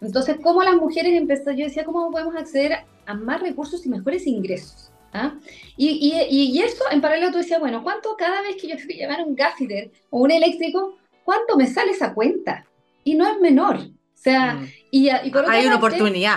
Entonces, 0.00 0.38
¿cómo 0.42 0.62
las 0.62 0.74
mujeres 0.74 1.12
empezaron? 1.12 1.56
Yo 1.56 1.66
decía, 1.66 1.84
¿cómo 1.84 2.10
podemos 2.10 2.34
acceder 2.34 2.78
a 3.04 3.14
más 3.14 3.42
recursos 3.42 3.84
y 3.84 3.90
mejores 3.90 4.26
ingresos? 4.26 4.90
¿Ah? 5.12 5.34
Y, 5.76 6.12
y, 6.28 6.60
eso 6.60 6.82
en 6.90 7.00
paralelo 7.00 7.30
tú 7.30 7.38
decías, 7.38 7.60
bueno, 7.60 7.84
¿cuánto 7.84 8.16
cada 8.16 8.42
vez 8.42 8.56
que 8.56 8.68
yo 8.68 8.76
tengo 8.76 8.88
que 8.88 8.94
llevar 8.94 9.22
un 9.22 9.36
gaffiter 9.36 9.92
o 10.10 10.20
un 10.20 10.30
eléctrico, 10.32 10.96
cuánto 11.24 11.56
me 11.56 11.66
sale 11.66 11.92
esa 11.92 12.14
cuenta? 12.14 12.64
Y 13.04 13.14
no 13.14 13.30
es 13.30 13.38
menor. 13.38 13.76
O 13.76 13.90
sea, 14.14 14.54
mm. 14.54 14.68
y, 14.90 15.30
por 15.30 15.48
hay 15.48 15.66
una 15.66 15.76
oportunidad. 15.76 16.36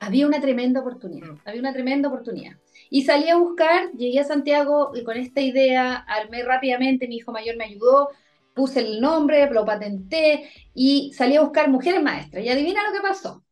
Había 0.00 0.26
una 0.26 0.40
tremenda 0.40 0.80
oportunidad, 0.80 1.28
mm. 1.28 1.40
había 1.46 1.60
una 1.60 1.72
tremenda 1.72 2.08
oportunidad. 2.08 2.56
Y 2.90 3.02
salí 3.02 3.28
a 3.28 3.36
buscar, 3.36 3.92
llegué 3.92 4.20
a 4.20 4.24
Santiago 4.24 4.92
y 4.94 5.04
con 5.04 5.16
esta 5.16 5.40
idea 5.40 5.94
armé 5.94 6.42
rápidamente, 6.42 7.08
mi 7.08 7.16
hijo 7.16 7.32
mayor 7.32 7.56
me 7.56 7.64
ayudó, 7.64 8.08
puse 8.54 8.80
el 8.80 9.00
nombre, 9.00 9.48
lo 9.50 9.64
patenté 9.64 10.50
y 10.74 11.12
salí 11.14 11.36
a 11.36 11.42
buscar 11.42 11.68
mujeres 11.68 12.02
maestras. 12.02 12.44
Y 12.44 12.48
adivina 12.48 12.82
lo 12.82 12.92
que 12.92 13.00
pasó. 13.00 13.42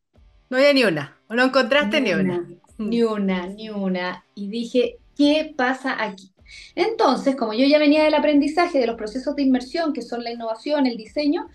No 0.49 0.57
había 0.57 0.73
ni 0.73 0.85
una, 0.85 1.19
no 1.29 1.45
encontraste 1.45 2.01
ni 2.01 2.13
una. 2.13 2.47
Ni 2.79 3.03
una, 3.03 3.47
ni 3.47 3.71
una. 3.71 4.25
Y 4.35 4.49
dije, 4.49 4.99
¿qué 5.17 5.55
pasa 5.57 6.03
aquí? 6.03 6.33
Entonces, 6.75 7.37
como 7.37 7.53
yo 7.53 7.67
ya 7.67 7.79
venía 7.79 8.05
del 8.05 8.15
aprendizaje 8.15 8.79
de 8.79 8.87
los 8.87 8.97
procesos 8.97 9.35
de 9.35 9.43
inmersión, 9.43 9.93
que 9.93 10.03
son 10.03 10.23
la 10.23 10.31
innovación, 10.31 10.87
el 10.87 10.97
diseño, 10.97 11.49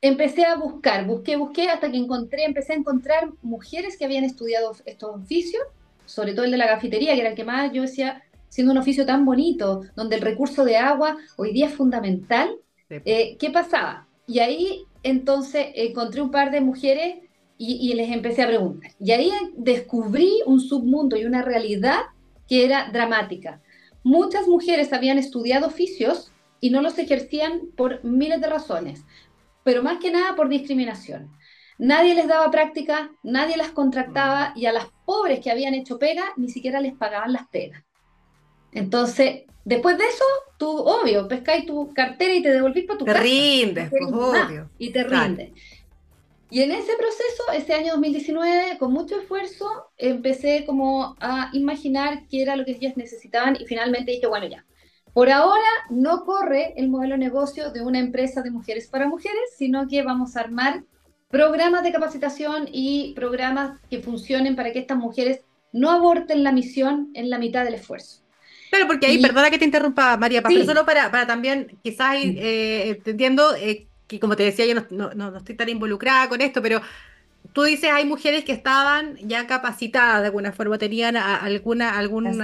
empecé 0.00 0.44
a 0.44 0.56
buscar, 0.56 1.06
busqué, 1.06 1.36
busqué, 1.36 1.68
hasta 1.68 1.90
que 1.90 1.96
encontré, 1.96 2.44
empecé 2.44 2.72
a 2.72 2.76
encontrar 2.76 3.30
mujeres 3.42 3.96
que 3.96 4.04
habían 4.04 4.24
estudiado 4.24 4.72
estos 4.84 5.16
oficios, 5.16 5.62
sobre 6.08 6.32
todo 6.32 6.46
el 6.46 6.50
de 6.50 6.56
la 6.56 6.66
cafetería, 6.66 7.14
que 7.14 7.20
era 7.20 7.30
el 7.30 7.36
que 7.36 7.44
más 7.44 7.70
yo 7.72 7.82
decía, 7.82 8.22
siendo 8.48 8.72
un 8.72 8.78
oficio 8.78 9.04
tan 9.04 9.24
bonito, 9.24 9.82
donde 9.94 10.16
el 10.16 10.22
recurso 10.22 10.64
de 10.64 10.78
agua 10.78 11.18
hoy 11.36 11.52
día 11.52 11.66
es 11.66 11.74
fundamental, 11.74 12.56
eh, 12.88 13.36
¿qué 13.38 13.50
pasaba? 13.50 14.08
Y 14.26 14.38
ahí 14.38 14.84
entonces 15.02 15.66
encontré 15.74 16.22
un 16.22 16.30
par 16.30 16.50
de 16.50 16.60
mujeres 16.60 17.16
y, 17.60 17.92
les 17.94 18.10
empecé 18.10 18.42
a 18.42 18.46
preguntar. 18.46 18.92
Y 19.00 19.10
ahí 19.10 19.32
descubrí 19.56 20.42
un 20.46 20.60
submundo 20.60 21.16
y 21.16 21.24
una 21.24 21.42
realidad 21.42 22.02
que 22.48 22.64
era 22.64 22.88
dramática. 22.92 23.60
Muchas 24.04 24.46
mujeres 24.46 24.92
habían 24.92 25.18
estudiado 25.18 25.66
oficios 25.66 26.32
y 26.60 26.70
no 26.70 26.82
los 26.82 26.98
ejercían 26.98 27.62
por 27.76 28.02
miles 28.04 28.40
de 28.40 28.46
razones, 28.46 29.04
pero 29.64 29.82
más 29.82 29.98
que 29.98 30.12
nada 30.12 30.36
por 30.36 30.48
discriminación. 30.48 31.30
Nadie 31.78 32.14
les 32.14 32.26
daba 32.26 32.50
práctica, 32.50 33.10
nadie 33.22 33.56
las 33.56 33.70
contractaba 33.70 34.52
y 34.56 34.66
a 34.66 34.72
las 34.72 34.86
pobres 35.04 35.40
que 35.40 35.50
habían 35.50 35.74
hecho 35.74 35.98
pega 35.98 36.24
ni 36.36 36.48
siquiera 36.48 36.80
les 36.80 36.94
pagaban 36.94 37.32
las 37.32 37.46
pegas. 37.48 37.84
Entonces, 38.72 39.44
después 39.64 39.96
de 39.96 40.04
eso, 40.04 40.24
tú, 40.58 40.68
obvio, 40.68 41.28
pescáis 41.28 41.66
tu 41.66 41.94
cartera 41.94 42.34
y 42.34 42.42
te 42.42 42.52
devolvís 42.52 42.84
para 42.84 42.98
tu 42.98 43.04
te 43.04 43.14
Rindes, 43.14 43.90
pues, 43.90 44.12
obvio. 44.12 44.70
Y 44.78 44.90
te 44.90 45.04
rindes. 45.04 45.52
Y 46.50 46.62
en 46.62 46.72
ese 46.72 46.92
proceso, 46.96 47.52
ese 47.54 47.74
año 47.74 47.92
2019, 47.92 48.78
con 48.78 48.92
mucho 48.92 49.20
esfuerzo, 49.20 49.90
empecé 49.98 50.64
como 50.66 51.14
a 51.20 51.50
imaginar 51.52 52.26
qué 52.28 52.42
era 52.42 52.56
lo 52.56 52.64
que 52.64 52.72
ellas 52.72 52.96
necesitaban 52.96 53.56
y 53.60 53.66
finalmente 53.66 54.12
dije, 54.12 54.26
bueno, 54.26 54.46
ya, 54.46 54.64
por 55.12 55.30
ahora 55.30 55.68
no 55.90 56.24
corre 56.24 56.72
el 56.76 56.88
modelo 56.88 57.14
de 57.14 57.18
negocio 57.18 57.70
de 57.70 57.82
una 57.82 57.98
empresa 57.98 58.40
de 58.40 58.50
mujeres 58.50 58.88
para 58.88 59.06
mujeres, 59.06 59.40
sino 59.56 59.86
que 59.88 60.02
vamos 60.02 60.36
a 60.36 60.40
armar 60.40 60.84
programas 61.28 61.82
de 61.82 61.92
capacitación 61.92 62.68
y 62.72 63.12
programas 63.14 63.78
que 63.90 64.00
funcionen 64.00 64.56
para 64.56 64.72
que 64.72 64.78
estas 64.78 64.98
mujeres 64.98 65.40
no 65.72 65.90
aborten 65.90 66.42
la 66.42 66.52
misión 66.52 67.10
en 67.14 67.30
la 67.30 67.38
mitad 67.38 67.64
del 67.64 67.74
esfuerzo. 67.74 68.22
Claro, 68.70 68.86
porque 68.86 69.06
ahí, 69.06 69.20
perdona 69.20 69.50
que 69.50 69.58
te 69.58 69.64
interrumpa, 69.64 70.16
María, 70.16 70.42
pero 70.42 70.64
solo 70.64 70.84
para, 70.84 71.10
para 71.10 71.26
también, 71.26 71.78
quizás 71.82 72.16
eh, 72.22 72.90
entendiendo 72.90 73.54
eh, 73.56 73.86
que, 74.06 74.20
como 74.20 74.36
te 74.36 74.42
decía, 74.42 74.66
yo 74.66 74.74
no, 74.74 74.86
no, 74.90 75.14
no, 75.14 75.36
estoy 75.38 75.56
tan 75.56 75.68
involucrada 75.68 76.28
con 76.28 76.40
esto, 76.40 76.60
pero 76.60 76.82
tú 77.52 77.62
dices, 77.62 77.90
hay 77.90 78.04
mujeres 78.04 78.44
que 78.44 78.52
estaban 78.52 79.16
ya 79.22 79.46
capacitadas 79.46 80.20
de 80.20 80.26
alguna 80.26 80.52
forma, 80.52 80.76
tenían 80.76 81.16
alguna, 81.16 81.98
algún 81.98 82.42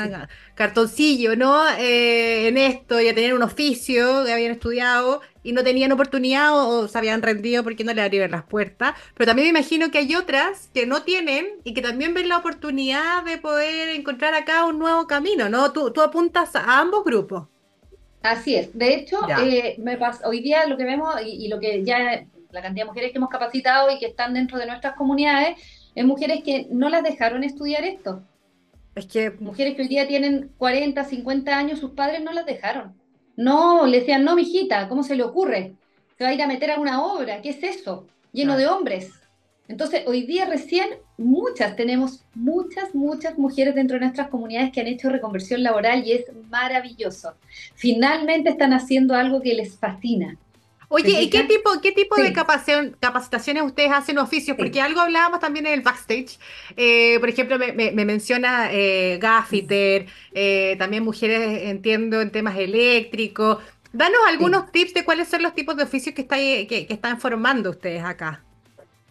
cartoncillo, 0.55 1.37
¿no? 1.37 1.69
Eh, 1.79 2.49
en 2.49 2.57
esto, 2.57 3.00
ya 3.00 3.14
tenían 3.14 3.35
un 3.35 3.43
oficio 3.43 4.25
que 4.25 4.33
habían 4.33 4.53
estudiado 4.53 5.21
y 5.45 5.53
no 5.53 5.63
tenían 5.63 5.93
oportunidad 5.93 6.53
o, 6.53 6.89
se 6.89 6.99
habían 6.99 7.23
rendido 7.23 7.63
porque 7.63 7.85
no 7.85 7.95
le 7.95 8.03
abrieron 8.03 8.33
las 8.33 8.43
puertas. 8.43 8.95
Pero 9.15 9.29
también 9.29 9.47
me 9.47 9.61
imagino 9.61 9.93
que 9.93 9.99
hay 9.99 10.17
otras 10.17 10.71
que 10.75 10.87
no 10.87 11.03
tienen 11.03 11.47
y 11.63 11.75
que 11.75 11.83
también 11.83 12.15
ven 12.15 12.29
la 12.29 12.39
oportunidad 12.39 13.23
de 13.25 13.39
poder 13.39 13.91
encontrar 13.91 14.35
acá 14.35 14.65
un 14.65 14.81
nuevo 14.81 15.07
camino, 15.07 15.49
¿no? 15.49 15.73
Tú, 15.73 15.93
tú 15.93 16.01
apuntas 16.01 16.57
a 16.57 16.81
ambos 16.81 17.05
grupos. 17.05 17.47
Así 18.23 18.57
es. 18.57 18.77
De 18.77 18.95
hecho, 18.95 19.19
eh, 19.43 19.77
me 19.79 19.99
pasa, 19.99 20.27
hoy 20.27 20.41
día 20.41 20.67
lo 20.67 20.77
que 20.77 20.85
vemos 20.85 21.15
y, 21.23 21.45
y 21.45 21.49
lo 21.49 21.61
que 21.61 21.85
ya 21.85 22.25
la 22.55 22.63
cantidad 22.63 22.85
de 22.85 22.89
mujeres 22.89 23.13
que 23.13 23.19
hemos 23.19 23.29
capacitado 23.29 23.91
y 23.91 23.99
que 23.99 24.07
están 24.07 24.33
dentro 24.33 24.59
de 24.59 24.67
nuestras 24.67 24.95
comunidades, 24.95 25.59
es 25.95 26.05
mujeres 26.05 26.43
que 26.43 26.67
no 26.71 26.89
las 26.89 27.03
dejaron 27.03 27.45
estudiar 27.45 27.85
esto. 27.85 28.23
Es 28.95 29.07
que... 29.07 29.33
Mujeres 29.33 29.75
que 29.75 29.83
hoy 29.83 29.89
día 29.89 30.07
tienen 30.07 30.53
40, 30.57 31.05
50 31.05 31.57
años, 31.57 31.81
sus 31.81 31.91
padres 31.91 32.23
no 32.23 32.33
las 32.33 32.47
dejaron. 32.47 32.95
No, 33.37 33.87
le 33.87 34.00
decían, 34.00 34.25
no, 34.25 34.37
mijita, 34.37 34.88
¿cómo 34.88 35.03
se 35.03 35.17
le 35.17 35.23
ocurre? 35.23 35.75
Se 36.17 36.25
va 36.25 36.31
a 36.31 36.35
ir 36.35 36.43
a 36.43 36.47
meter 36.47 36.71
a 36.71 36.79
una 36.79 37.03
obra, 37.03 37.43
¿qué 37.43 37.50
es 37.50 37.62
eso? 37.62 38.07
Lleno 38.33 38.57
de 38.57 38.67
hombres. 38.67 39.12
Entonces, 39.67 40.03
hoy 40.07 40.26
día 40.26 40.45
recién 40.45 40.87
muchas, 41.17 41.75
tenemos 41.75 42.25
muchas, 42.35 42.95
muchas 42.95 43.38
mujeres 43.38 43.75
dentro 43.75 43.95
de 43.95 44.03
nuestras 44.03 44.29
comunidades 44.29 44.71
que 44.73 44.81
han 44.81 44.88
hecho 44.88 45.09
reconversión 45.09 45.62
laboral 45.62 46.07
y 46.07 46.12
es 46.12 46.26
maravilloso. 46.50 47.35
Finalmente 47.75 48.50
están 48.50 48.75
haciendo 48.75 49.14
algo 49.14 49.41
que 49.41 49.55
les 49.55 49.79
fascina. 49.79 50.37
Oye, 50.88 51.23
¿y 51.23 51.31
qué 51.31 51.45
tipo, 51.45 51.71
qué 51.83 51.93
tipo 51.93 52.17
de 52.17 52.33
capacitaciones 52.33 53.62
ustedes 53.62 53.91
hacen 53.93 54.19
oficios? 54.19 54.57
Porque 54.57 54.81
algo 54.81 55.00
hablábamos 55.00 55.41
también 55.41 55.67
en 55.67 55.73
el 55.75 55.81
backstage. 55.81 56.38
Eh, 56.76 57.19
por 57.21 57.29
ejemplo, 57.29 57.59
me, 57.59 57.93
menciona 57.93 58.69
eh, 58.73 59.19
gaffiter, 59.21 60.07
eh, 60.33 60.76
también 60.79 61.03
mujeres, 61.03 61.62
entiendo, 61.64 62.21
en 62.21 62.31
temas 62.31 62.57
eléctricos. 62.57 63.59
Danos 63.93 64.21
algunos 64.26 64.73
tips 64.73 64.95
de 64.95 65.05
cuáles 65.05 65.29
son 65.29 65.43
los 65.43 65.55
tipos 65.55 65.76
de 65.76 65.85
oficios 65.85 66.14
que, 66.14 66.23
está, 66.23 66.37
que, 66.37 66.87
están 66.88 67.21
formando 67.21 67.71
ustedes 67.71 68.03
acá. 68.03 68.43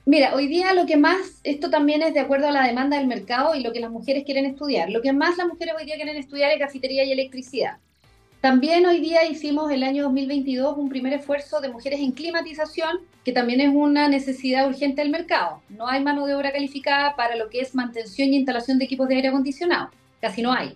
Mira, 0.05 0.35
hoy 0.35 0.47
día 0.47 0.73
lo 0.73 0.85
que 0.85 0.97
más, 0.97 1.39
esto 1.43 1.69
también 1.69 2.01
es 2.01 2.13
de 2.13 2.19
acuerdo 2.19 2.49
a 2.49 2.51
la 2.51 2.67
demanda 2.67 2.97
del 2.97 3.07
mercado 3.07 3.55
y 3.55 3.63
lo 3.63 3.71
que 3.71 3.79
las 3.79 3.89
mujeres 3.89 4.25
quieren 4.25 4.45
estudiar. 4.45 4.89
Lo 4.89 5.01
que 5.01 5.13
más 5.13 5.37
las 5.37 5.47
mujeres 5.47 5.73
hoy 5.77 5.85
día 5.85 5.95
quieren 5.95 6.17
estudiar 6.17 6.51
es 6.51 6.59
cafetería 6.59 7.05
y 7.05 7.13
electricidad. 7.13 7.77
También 8.43 8.85
hoy 8.85 8.99
día 8.99 9.23
hicimos 9.25 9.71
el 9.71 9.83
año 9.83 10.03
2022 10.03 10.77
un 10.77 10.89
primer 10.89 11.13
esfuerzo 11.13 11.61
de 11.61 11.69
mujeres 11.69 12.01
en 12.01 12.11
climatización, 12.11 12.99
que 13.23 13.31
también 13.31 13.61
es 13.61 13.73
una 13.73 14.09
necesidad 14.09 14.67
urgente 14.67 15.01
del 15.01 15.11
mercado. 15.11 15.61
No 15.69 15.87
hay 15.87 16.03
mano 16.03 16.25
de 16.25 16.35
obra 16.35 16.51
calificada 16.51 17.15
para 17.15 17.37
lo 17.37 17.49
que 17.49 17.61
es 17.61 17.73
mantención 17.73 18.33
y 18.33 18.35
instalación 18.35 18.79
de 18.79 18.83
equipos 18.83 19.07
de 19.07 19.15
aire 19.15 19.29
acondicionado, 19.29 19.91
casi 20.19 20.41
no 20.41 20.51
hay. 20.51 20.75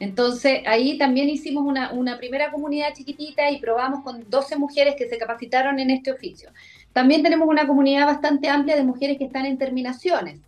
Entonces 0.00 0.62
ahí 0.66 0.98
también 0.98 1.28
hicimos 1.28 1.64
una, 1.64 1.92
una 1.92 2.18
primera 2.18 2.50
comunidad 2.50 2.92
chiquitita 2.92 3.52
y 3.52 3.60
probamos 3.60 4.02
con 4.02 4.28
12 4.28 4.56
mujeres 4.56 4.96
que 4.98 5.08
se 5.08 5.16
capacitaron 5.16 5.78
en 5.78 5.90
este 5.90 6.10
oficio. 6.10 6.50
También 6.92 7.22
tenemos 7.22 7.46
una 7.46 7.68
comunidad 7.68 8.06
bastante 8.06 8.48
amplia 8.48 8.74
de 8.74 8.82
mujeres 8.82 9.16
que 9.16 9.26
están 9.26 9.46
en 9.46 9.58
terminaciones. 9.58 10.40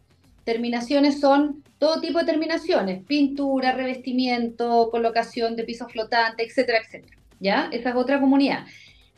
Terminaciones 0.42 1.20
son 1.20 1.62
todo 1.78 2.00
tipo 2.00 2.18
de 2.18 2.24
terminaciones, 2.24 3.04
pintura, 3.04 3.72
revestimiento, 3.72 4.88
colocación 4.90 5.56
de 5.56 5.64
pisos 5.64 5.90
flotantes, 5.92 6.48
etcétera, 6.48 6.78
etcétera. 6.84 7.16
¿Ya? 7.40 7.68
Esa 7.72 7.90
es 7.90 7.96
otra 7.96 8.20
comunidad. 8.20 8.66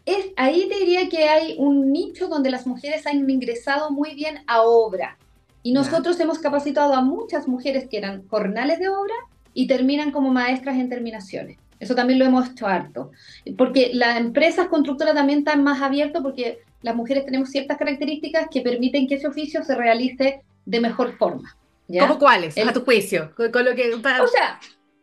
Es, 0.04 0.26
ahí 0.36 0.68
te 0.68 0.78
diría 0.78 1.08
que 1.08 1.24
hay 1.24 1.54
un 1.58 1.92
nicho 1.92 2.28
donde 2.28 2.50
las 2.50 2.66
mujeres 2.66 3.06
han 3.06 3.28
ingresado 3.28 3.90
muy 3.90 4.14
bien 4.14 4.40
a 4.46 4.62
obra. 4.62 5.16
Y 5.62 5.72
nosotros 5.72 6.18
hemos 6.20 6.38
capacitado 6.38 6.94
a 6.94 7.02
muchas 7.02 7.46
mujeres 7.48 7.88
que 7.88 7.98
eran 7.98 8.26
jornales 8.28 8.78
de 8.78 8.88
obra 8.88 9.14
y 9.52 9.66
terminan 9.66 10.10
como 10.10 10.30
maestras 10.30 10.76
en 10.76 10.88
terminaciones. 10.88 11.58
Eso 11.78 11.94
también 11.94 12.18
lo 12.18 12.26
hemos 12.26 12.50
hecho 12.50 12.66
harto. 12.66 13.10
Porque 13.56 13.90
las 13.94 14.18
empresas 14.18 14.68
constructoras 14.68 15.14
también 15.14 15.40
están 15.40 15.64
más 15.64 15.80
abiertas 15.80 16.22
porque 16.22 16.58
las 16.82 16.94
mujeres 16.94 17.24
tenemos 17.24 17.50
ciertas 17.50 17.78
características 17.78 18.48
que 18.50 18.60
permiten 18.60 19.06
que 19.06 19.16
ese 19.16 19.28
oficio 19.28 19.62
se 19.64 19.74
realice 19.74 20.42
de 20.66 20.80
mejor 20.80 21.16
forma. 21.16 21.56
¿Cómo 21.98 22.18
cuáles? 22.18 22.56
a 22.58 22.72
tu 22.72 22.84
juicio. 22.84 23.32
Con, 23.34 23.64
lo 23.64 23.74
que, 23.74 23.92
O 23.94 24.28
sea, 24.28 24.60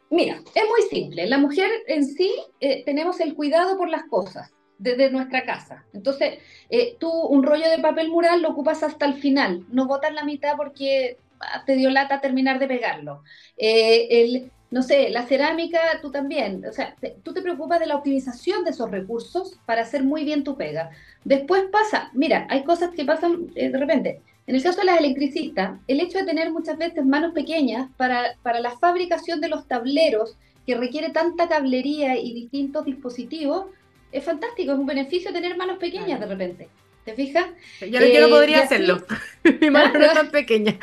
mira, 0.09 0.41
es 0.53 0.63
muy 0.69 0.81
simple. 0.89 1.27
La 1.27 1.37
mujer 1.37 1.69
en 1.87 2.05
sí 2.05 2.31
eh, 2.59 2.83
tenemos 2.85 3.19
el 3.19 3.35
cuidado 3.35 3.77
por 3.77 3.89
las 3.89 4.03
cosas 4.05 4.51
desde 4.77 5.09
nuestra 5.09 5.43
casa. 5.43 5.85
Entonces, 5.93 6.39
eh, 6.69 6.95
tú 6.99 7.09
un 7.09 7.43
rollo 7.43 7.69
de 7.69 7.79
papel 7.79 8.09
mural 8.09 8.41
lo 8.41 8.49
ocupas 8.49 8.83
hasta 8.83 9.05
el 9.05 9.15
final, 9.15 9.65
no 9.69 9.87
botas 9.87 10.13
la 10.13 10.23
mitad 10.23 10.55
porque 10.55 11.17
ah, 11.39 11.63
te 11.65 11.75
dio 11.75 11.89
lata 11.89 12.21
terminar 12.21 12.59
de 12.59 12.67
pegarlo. 12.67 13.23
Eh, 13.57 14.07
el, 14.09 14.51
no 14.69 14.83
sé, 14.83 15.09
la 15.09 15.25
cerámica, 15.25 15.79
tú 16.01 16.11
también. 16.11 16.63
O 16.65 16.73
sea, 16.73 16.95
tú 17.23 17.33
te 17.33 17.41
preocupas 17.41 17.79
de 17.79 17.87
la 17.87 17.95
optimización 17.95 18.63
de 18.63 18.71
esos 18.71 18.91
recursos 18.91 19.59
para 19.65 19.81
hacer 19.81 20.03
muy 20.03 20.23
bien 20.23 20.43
tu 20.43 20.55
pega. 20.57 20.91
Después 21.23 21.63
pasa, 21.71 22.11
mira, 22.13 22.45
hay 22.49 22.63
cosas 22.63 22.91
que 22.91 23.05
pasan 23.05 23.47
de 23.47 23.77
repente. 23.77 24.21
En 24.47 24.55
el 24.55 24.63
caso 24.63 24.79
de 24.79 24.85
las 24.85 24.99
electricistas, 24.99 25.77
el 25.87 25.99
hecho 25.99 26.19
de 26.19 26.25
tener 26.25 26.51
muchas 26.51 26.77
veces 26.77 27.05
manos 27.05 27.33
pequeñas 27.33 27.89
para, 27.97 28.37
para 28.41 28.61
la 28.61 28.71
fabricación 28.71 29.41
de 29.41 29.49
los 29.49 29.67
tableros, 29.67 30.37
que 30.65 30.75
requiere 30.75 31.09
tanta 31.09 31.49
cablería 31.49 32.17
y 32.17 32.33
distintos 32.33 32.85
dispositivos, 32.85 33.67
es 34.11 34.23
fantástico, 34.23 34.71
es 34.71 34.79
un 34.79 34.85
beneficio 34.85 35.33
tener 35.33 35.57
manos 35.57 35.77
pequeñas 35.77 36.19
de 36.19 36.25
repente. 36.25 36.69
¿Te 37.03 37.13
fijas? 37.13 37.45
Yo, 37.81 37.99
eh, 37.99 38.19
no 38.21 38.29
podría 38.29 38.63
hacerlo. 38.63 39.01
Mi 39.61 39.69
mano 39.69 39.97
no 39.97 40.05
es 40.05 40.13
tan 40.13 40.29
pequeña. 40.29 40.77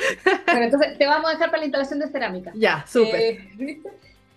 bueno, 0.46 0.64
entonces 0.64 0.98
te 0.98 1.06
vamos 1.06 1.28
a 1.28 1.34
dejar 1.34 1.50
para 1.50 1.60
la 1.60 1.66
instalación 1.66 2.00
de 2.00 2.08
cerámica. 2.08 2.52
Ya, 2.54 2.84
súper. 2.86 3.20
Eh, 3.20 3.82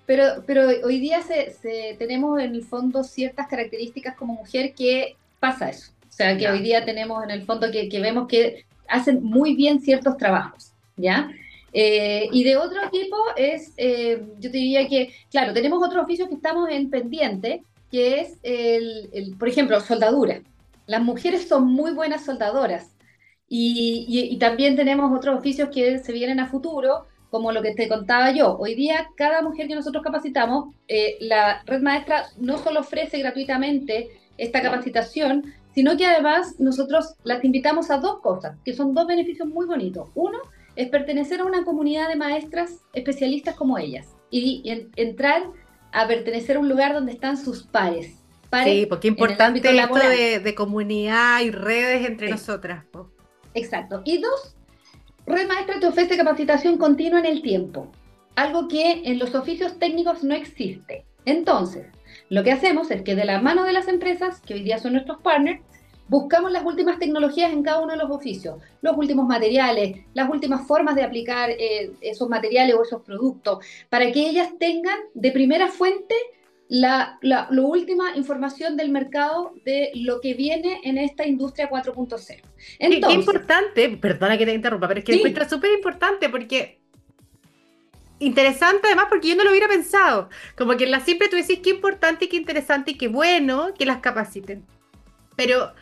pero, 0.05 0.43
pero 0.45 0.67
hoy 0.83 0.99
día 0.99 1.21
se, 1.21 1.95
tenemos 1.99 2.39
en 2.41 2.55
el 2.55 2.63
fondo 2.63 3.03
ciertas 3.03 3.47
características 3.47 4.15
como 4.15 4.33
mujer 4.33 4.73
que 4.73 5.15
pasa 5.39 5.69
eso. 5.69 5.91
O 6.09 6.11
sea, 6.17 6.37
que 6.37 6.49
hoy 6.49 6.59
día 6.59 6.83
tenemos 6.83 7.23
en 7.23 7.31
el 7.31 7.43
fondo 7.43 7.71
que, 7.71 7.87
que 7.89 7.99
vemos 7.99 8.27
que 8.27 8.65
hacen 8.87 9.23
muy 9.23 9.55
bien 9.55 9.79
ciertos 9.79 10.17
trabajos, 10.17 10.71
¿ya? 10.95 11.29
Eh, 11.73 12.29
y 12.31 12.43
de 12.43 12.57
otro 12.57 12.79
tipo 12.91 13.17
es, 13.35 13.73
eh, 13.77 14.25
yo 14.39 14.49
diría 14.49 14.87
que, 14.87 15.13
claro, 15.29 15.53
tenemos 15.53 15.83
otros 15.83 16.03
oficios 16.03 16.27
que 16.29 16.35
estamos 16.35 16.69
en 16.69 16.89
pendiente, 16.89 17.63
que 17.91 18.21
es, 18.21 18.37
el, 18.43 19.35
por 19.37 19.47
ejemplo, 19.47 19.79
soldadura. 19.81 20.41
Las 20.85 21.01
mujeres 21.01 21.47
son 21.47 21.67
muy 21.67 21.91
buenas 21.91 22.25
soldadoras 22.25 22.95
y, 23.49 24.05
y, 24.09 24.37
también 24.37 24.75
tenemos 24.75 25.15
otros 25.15 25.37
oficios 25.37 25.69
que 25.69 25.99
se 25.99 26.11
vienen 26.11 26.39
a 26.39 26.47
futuro, 26.47 27.05
como 27.29 27.51
lo 27.51 27.61
que 27.61 27.73
te 27.73 27.87
contaba 27.87 28.31
yo. 28.31 28.57
Hoy 28.57 28.75
día, 28.75 29.07
cada 29.15 29.41
mujer 29.41 29.67
que 29.67 29.75
nosotros 29.75 30.03
capacitamos, 30.03 30.73
eh, 30.87 31.17
la 31.19 31.61
red 31.65 31.81
maestra 31.81 32.27
no 32.37 32.57
solo 32.57 32.81
ofrece 32.81 33.19
gratuitamente 33.19 34.09
esta 34.37 34.61
capacitación, 34.61 35.53
sino 35.73 35.95
que 35.97 36.05
además 36.05 36.55
nosotros 36.59 37.15
las 37.23 37.43
invitamos 37.43 37.91
a 37.91 37.97
dos 37.97 38.19
cosas, 38.21 38.57
que 38.65 38.73
son 38.73 38.93
dos 38.93 39.07
beneficios 39.07 39.47
muy 39.47 39.65
bonitos. 39.65 40.09
Uno 40.15 40.39
es 40.75 40.89
pertenecer 40.89 41.41
a 41.41 41.45
una 41.45 41.63
comunidad 41.63 42.07
de 42.07 42.15
maestras 42.15 42.81
especialistas 42.93 43.55
como 43.55 43.77
ellas 43.77 44.07
y, 44.29 44.63
entrar 44.95 45.43
a 45.91 46.07
pertenecer 46.07 46.57
a 46.57 46.59
un 46.59 46.69
lugar 46.69 46.93
donde 46.93 47.11
están 47.11 47.37
sus 47.37 47.63
pares. 47.63 48.15
sí, 48.63 48.85
porque 48.87 49.07
es 49.07 49.11
importante 49.11 49.59
esto 49.59 49.95
de, 49.95 50.39
de, 50.39 50.55
comunidad 50.55 51.41
y 51.41 51.51
redes 51.51 52.07
entre 52.07 52.29
nosotras. 52.29 52.85
Exacto. 53.53 54.01
Y 54.05 54.19
dos, 54.19 54.56
Red 55.27 55.49
Maestra 55.49 55.81
te 55.81 55.87
ofrece 55.87 56.15
capacitación 56.15 56.77
continua 56.77 57.19
en 57.19 57.25
el 57.25 57.41
tiempo, 57.41 57.91
algo 58.37 58.69
que 58.69 59.01
en 59.03 59.19
los 59.19 59.35
oficios 59.35 59.77
técnicos 59.77 60.23
no 60.23 60.33
existe. 60.33 61.03
Entonces, 61.25 61.87
lo 62.29 62.45
que 62.45 62.53
hacemos 62.53 62.89
es 62.91 63.01
que 63.01 63.13
de 63.13 63.25
la 63.25 63.41
mano 63.41 63.65
de 63.65 63.73
las 63.73 63.89
empresas, 63.89 64.39
que 64.39 64.53
hoy 64.53 64.63
día 64.63 64.77
son 64.77 64.93
nuestros 64.93 65.21
partners, 65.21 65.59
buscamos 66.07 66.49
las 66.53 66.63
últimas 66.63 66.97
tecnologías 66.97 67.51
en 67.51 67.61
cada 67.61 67.81
uno 67.81 67.91
de 67.91 67.97
los 67.97 68.09
oficios, 68.09 68.61
los 68.81 68.95
últimos 68.95 69.27
materiales, 69.27 69.97
las 70.13 70.29
últimas 70.29 70.65
formas 70.65 70.95
de 70.95 71.03
aplicar 71.03 71.49
eh, 71.49 71.91
esos 71.99 72.29
materiales 72.29 72.77
o 72.77 72.83
esos 72.83 73.01
productos, 73.01 73.65
para 73.89 74.09
que 74.13 74.29
ellas 74.29 74.51
tengan 74.57 74.97
de 75.13 75.33
primera 75.33 75.67
fuente 75.67 76.15
la, 76.69 77.19
la, 77.21 77.49
última 77.51 78.15
información 78.15 78.77
del 78.77 78.91
mercado 78.91 79.51
de 79.65 79.91
lo 79.93 80.21
que 80.21 80.35
viene 80.35 80.79
en 80.85 80.97
esta 80.97 81.27
industria 81.27 81.69
4.0. 81.69 82.46
Qué, 82.79 83.01
qué 83.01 83.13
importante, 83.13 83.89
perdona 83.97 84.37
que 84.37 84.45
te 84.45 84.53
interrumpa, 84.53 84.87
pero 84.87 84.99
es 84.99 85.05
que 85.05 85.13
sí. 85.13 85.19
encuentro 85.19 85.47
súper 85.47 85.71
importante 85.71 86.29
porque 86.29 86.79
interesante 88.19 88.87
además 88.87 89.07
porque 89.09 89.29
yo 89.29 89.35
no 89.35 89.43
lo 89.43 89.51
hubiera 89.51 89.67
pensado. 89.67 90.29
Como 90.55 90.75
que 90.77 90.85
en 90.85 90.91
la 90.91 90.99
siempre 90.99 91.29
tú 91.29 91.35
decís 91.35 91.59
qué 91.63 91.71
importante 91.71 92.25
y 92.25 92.27
qué 92.27 92.37
interesante 92.37 92.91
y 92.91 92.97
qué 92.97 93.07
bueno 93.07 93.73
que 93.77 93.85
las 93.85 93.97
capaciten. 93.97 94.65
Pero 95.35 95.73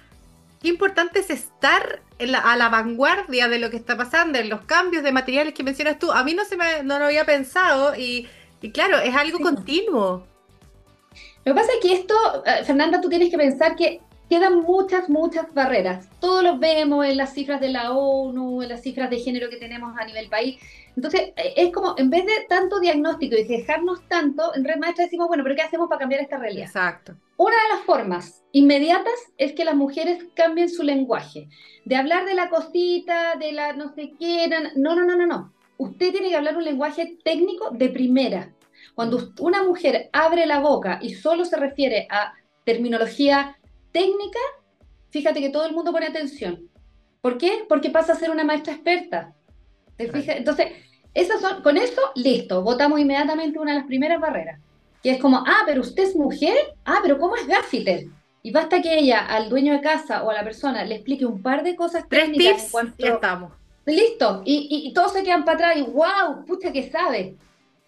qué 0.61 0.69
importante 0.69 1.19
es 1.19 1.29
estar 1.29 2.01
a 2.43 2.57
la 2.57 2.69
vanguardia 2.69 3.47
de 3.47 3.59
lo 3.59 3.69
que 3.69 3.77
está 3.77 3.97
pasando, 3.97 4.39
en 4.39 4.49
los 4.49 4.61
cambios 4.61 5.03
de 5.03 5.11
materiales 5.11 5.53
que 5.53 5.63
mencionas 5.63 5.99
tú. 5.99 6.11
A 6.11 6.23
mí 6.23 6.33
no 6.33 6.45
se 6.45 6.57
me 6.57 6.83
no 6.83 6.99
lo 6.99 7.05
había 7.05 7.25
pensado 7.25 7.95
y, 7.95 8.27
y 8.61 8.71
claro, 8.71 8.99
es 8.99 9.15
algo 9.15 9.39
continuo. 9.39 10.25
Lo 11.45 11.53
que 11.53 11.59
pasa 11.59 11.71
es 11.73 11.79
que 11.81 11.93
esto, 11.93 12.15
eh, 12.45 12.63
Fernanda, 12.65 12.99
tú 12.99 13.09
tienes 13.09 13.29
que 13.29 13.37
pensar 13.37 13.75
que 13.75 14.01
quedan 14.29 14.61
muchas, 14.61 15.09
muchas 15.09 15.53
barreras. 15.53 16.09
Todos 16.19 16.43
lo 16.43 16.57
vemos 16.57 17.05
en 17.05 17.17
las 17.17 17.33
cifras 17.33 17.61
de 17.61 17.69
la 17.69 17.91
ONU, 17.91 18.61
en 18.61 18.69
las 18.69 18.81
cifras 18.81 19.09
de 19.09 19.19
género 19.19 19.49
que 19.49 19.57
tenemos 19.57 19.97
a 19.97 20.05
nivel 20.05 20.29
país. 20.29 20.59
Entonces, 20.95 21.33
eh, 21.35 21.53
es 21.57 21.71
como, 21.71 21.95
en 21.97 22.09
vez 22.09 22.25
de 22.25 22.45
tanto 22.47 22.79
diagnóstico 22.79 23.35
y 23.35 23.43
dejarnos 23.43 24.07
tanto, 24.07 24.55
en 24.55 24.63
Red 24.63 24.77
Maestra 24.77 25.05
decimos, 25.05 25.27
bueno, 25.27 25.43
pero 25.43 25.55
¿qué 25.55 25.61
hacemos 25.61 25.89
para 25.89 25.99
cambiar 25.99 26.21
esta 26.21 26.37
realidad? 26.37 26.67
Exacto. 26.67 27.15
Una 27.37 27.55
de 27.55 27.75
las 27.75 27.85
formas 27.85 28.43
inmediatas 28.51 29.13
es 29.37 29.53
que 29.53 29.65
las 29.65 29.75
mujeres 29.75 30.23
cambien 30.35 30.69
su 30.69 30.83
lenguaje. 30.83 31.49
De 31.83 31.95
hablar 31.95 32.25
de 32.25 32.33
la 32.33 32.49
cosita, 32.49 33.35
de 33.35 33.51
la 33.51 33.73
no 33.73 33.93
sé 33.93 34.13
qué, 34.17 34.47
no, 34.47 34.95
no, 34.95 35.05
no, 35.05 35.17
no, 35.17 35.25
no. 35.25 35.53
Usted 35.77 36.11
tiene 36.11 36.29
que 36.29 36.37
hablar 36.37 36.55
un 36.55 36.63
lenguaje 36.63 37.17
técnico 37.23 37.71
de 37.71 37.89
primera. 37.89 38.53
Cuando 38.95 39.33
una 39.39 39.63
mujer 39.63 40.09
abre 40.13 40.45
la 40.45 40.59
boca 40.59 40.99
y 41.01 41.15
solo 41.15 41.43
se 41.43 41.57
refiere 41.57 42.07
a 42.09 42.33
terminología 42.63 43.57
técnica, 43.95 44.39
fíjate 45.09 45.39
que 45.39 45.49
todo 45.49 45.65
el 45.65 45.73
mundo 45.73 45.93
pone 45.93 46.07
atención. 46.07 46.69
¿Por 47.21 47.37
qué? 47.37 47.63
Porque 47.69 47.89
pasa 47.89 48.11
a 48.11 48.17
ser 48.17 48.29
una 48.29 48.43
maestra 48.43 48.73
experta. 48.73 49.33
Entonces, 49.97 50.73
esas 51.13 51.39
son, 51.39 51.63
con 51.63 51.77
eso, 51.77 52.01
listo, 52.15 52.61
votamos 52.61 52.99
inmediatamente 52.99 53.57
una 53.57 53.71
de 53.71 53.77
las 53.77 53.87
primeras 53.87 54.19
barreras, 54.19 54.59
que 55.01 55.11
es 55.11 55.21
como, 55.21 55.37
ah, 55.47 55.63
pero 55.65 55.79
usted 55.79 56.03
es 56.03 56.15
mujer, 56.15 56.57
ah, 56.83 56.99
pero 57.01 57.17
¿cómo 57.17 57.37
es 57.37 57.47
gaffiter? 57.47 58.07
Y 58.43 58.51
basta 58.51 58.81
que 58.81 58.99
ella, 58.99 59.25
al 59.25 59.47
dueño 59.47 59.71
de 59.71 59.79
casa 59.79 60.23
o 60.23 60.29
a 60.29 60.33
la 60.33 60.43
persona, 60.43 60.83
le 60.83 60.95
explique 60.95 61.25
un 61.25 61.41
par 61.41 61.63
de 61.63 61.77
cosas 61.77 62.03
Tres 62.09 62.25
técnicas. 62.25 62.69
Tips, 62.69 62.97
ya 62.97 63.13
estamos. 63.13 63.53
Listo, 63.85 64.41
y, 64.43 64.67
y, 64.69 64.89
y, 64.89 64.93
todos 64.93 65.13
se 65.13 65.23
quedan 65.23 65.45
para 65.45 65.69
atrás 65.69 65.77
y 65.77 65.83
wow, 65.83 66.43
pucha 66.45 66.73
que 66.73 66.89
sabe. 66.89 67.37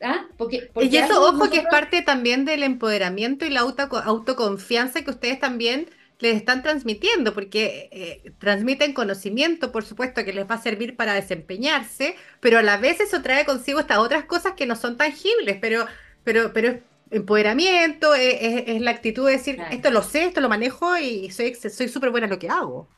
¿Ah? 0.01 0.25
Porque, 0.37 0.69
y 0.79 0.95
eso, 0.95 1.21
ojo, 1.21 1.49
que 1.49 1.57
es 1.57 1.65
parte 1.65 2.01
también 2.01 2.45
del 2.45 2.63
empoderamiento 2.63 3.45
y 3.45 3.49
la 3.49 3.61
auto, 3.61 3.83
autoconfianza 3.97 5.03
que 5.03 5.09
ustedes 5.09 5.39
también 5.39 5.89
les 6.19 6.35
están 6.35 6.63
transmitiendo, 6.63 7.33
porque 7.33 7.89
eh, 7.91 8.31
transmiten 8.39 8.93
conocimiento, 8.93 9.71
por 9.71 9.85
supuesto, 9.85 10.25
que 10.25 10.33
les 10.33 10.49
va 10.49 10.55
a 10.55 10.61
servir 10.61 10.95
para 10.95 11.13
desempeñarse, 11.13 12.15
pero 12.39 12.59
a 12.59 12.63
la 12.63 12.77
vez 12.77 12.99
eso 12.99 13.21
trae 13.21 13.45
consigo 13.45 13.79
estas 13.79 13.99
otras 13.99 14.25
cosas 14.25 14.53
que 14.53 14.65
no 14.65 14.75
son 14.75 14.97
tangibles, 14.97 15.57
pero, 15.61 15.85
pero, 16.23 16.53
pero 16.53 16.69
es 16.69 16.77
empoderamiento, 17.11 18.13
es, 18.15 18.81
la 18.81 18.91
actitud 18.91 19.27
de 19.27 19.33
decir, 19.33 19.59
esto 19.71 19.91
lo 19.91 20.01
sé, 20.01 20.25
esto 20.25 20.41
lo 20.41 20.49
manejo 20.49 20.97
y 20.97 21.29
soy 21.31 21.53
súper 21.87 22.11
buena 22.11 22.25
en 22.25 22.31
lo 22.31 22.39
que 22.39 22.49
hago. 22.49 22.89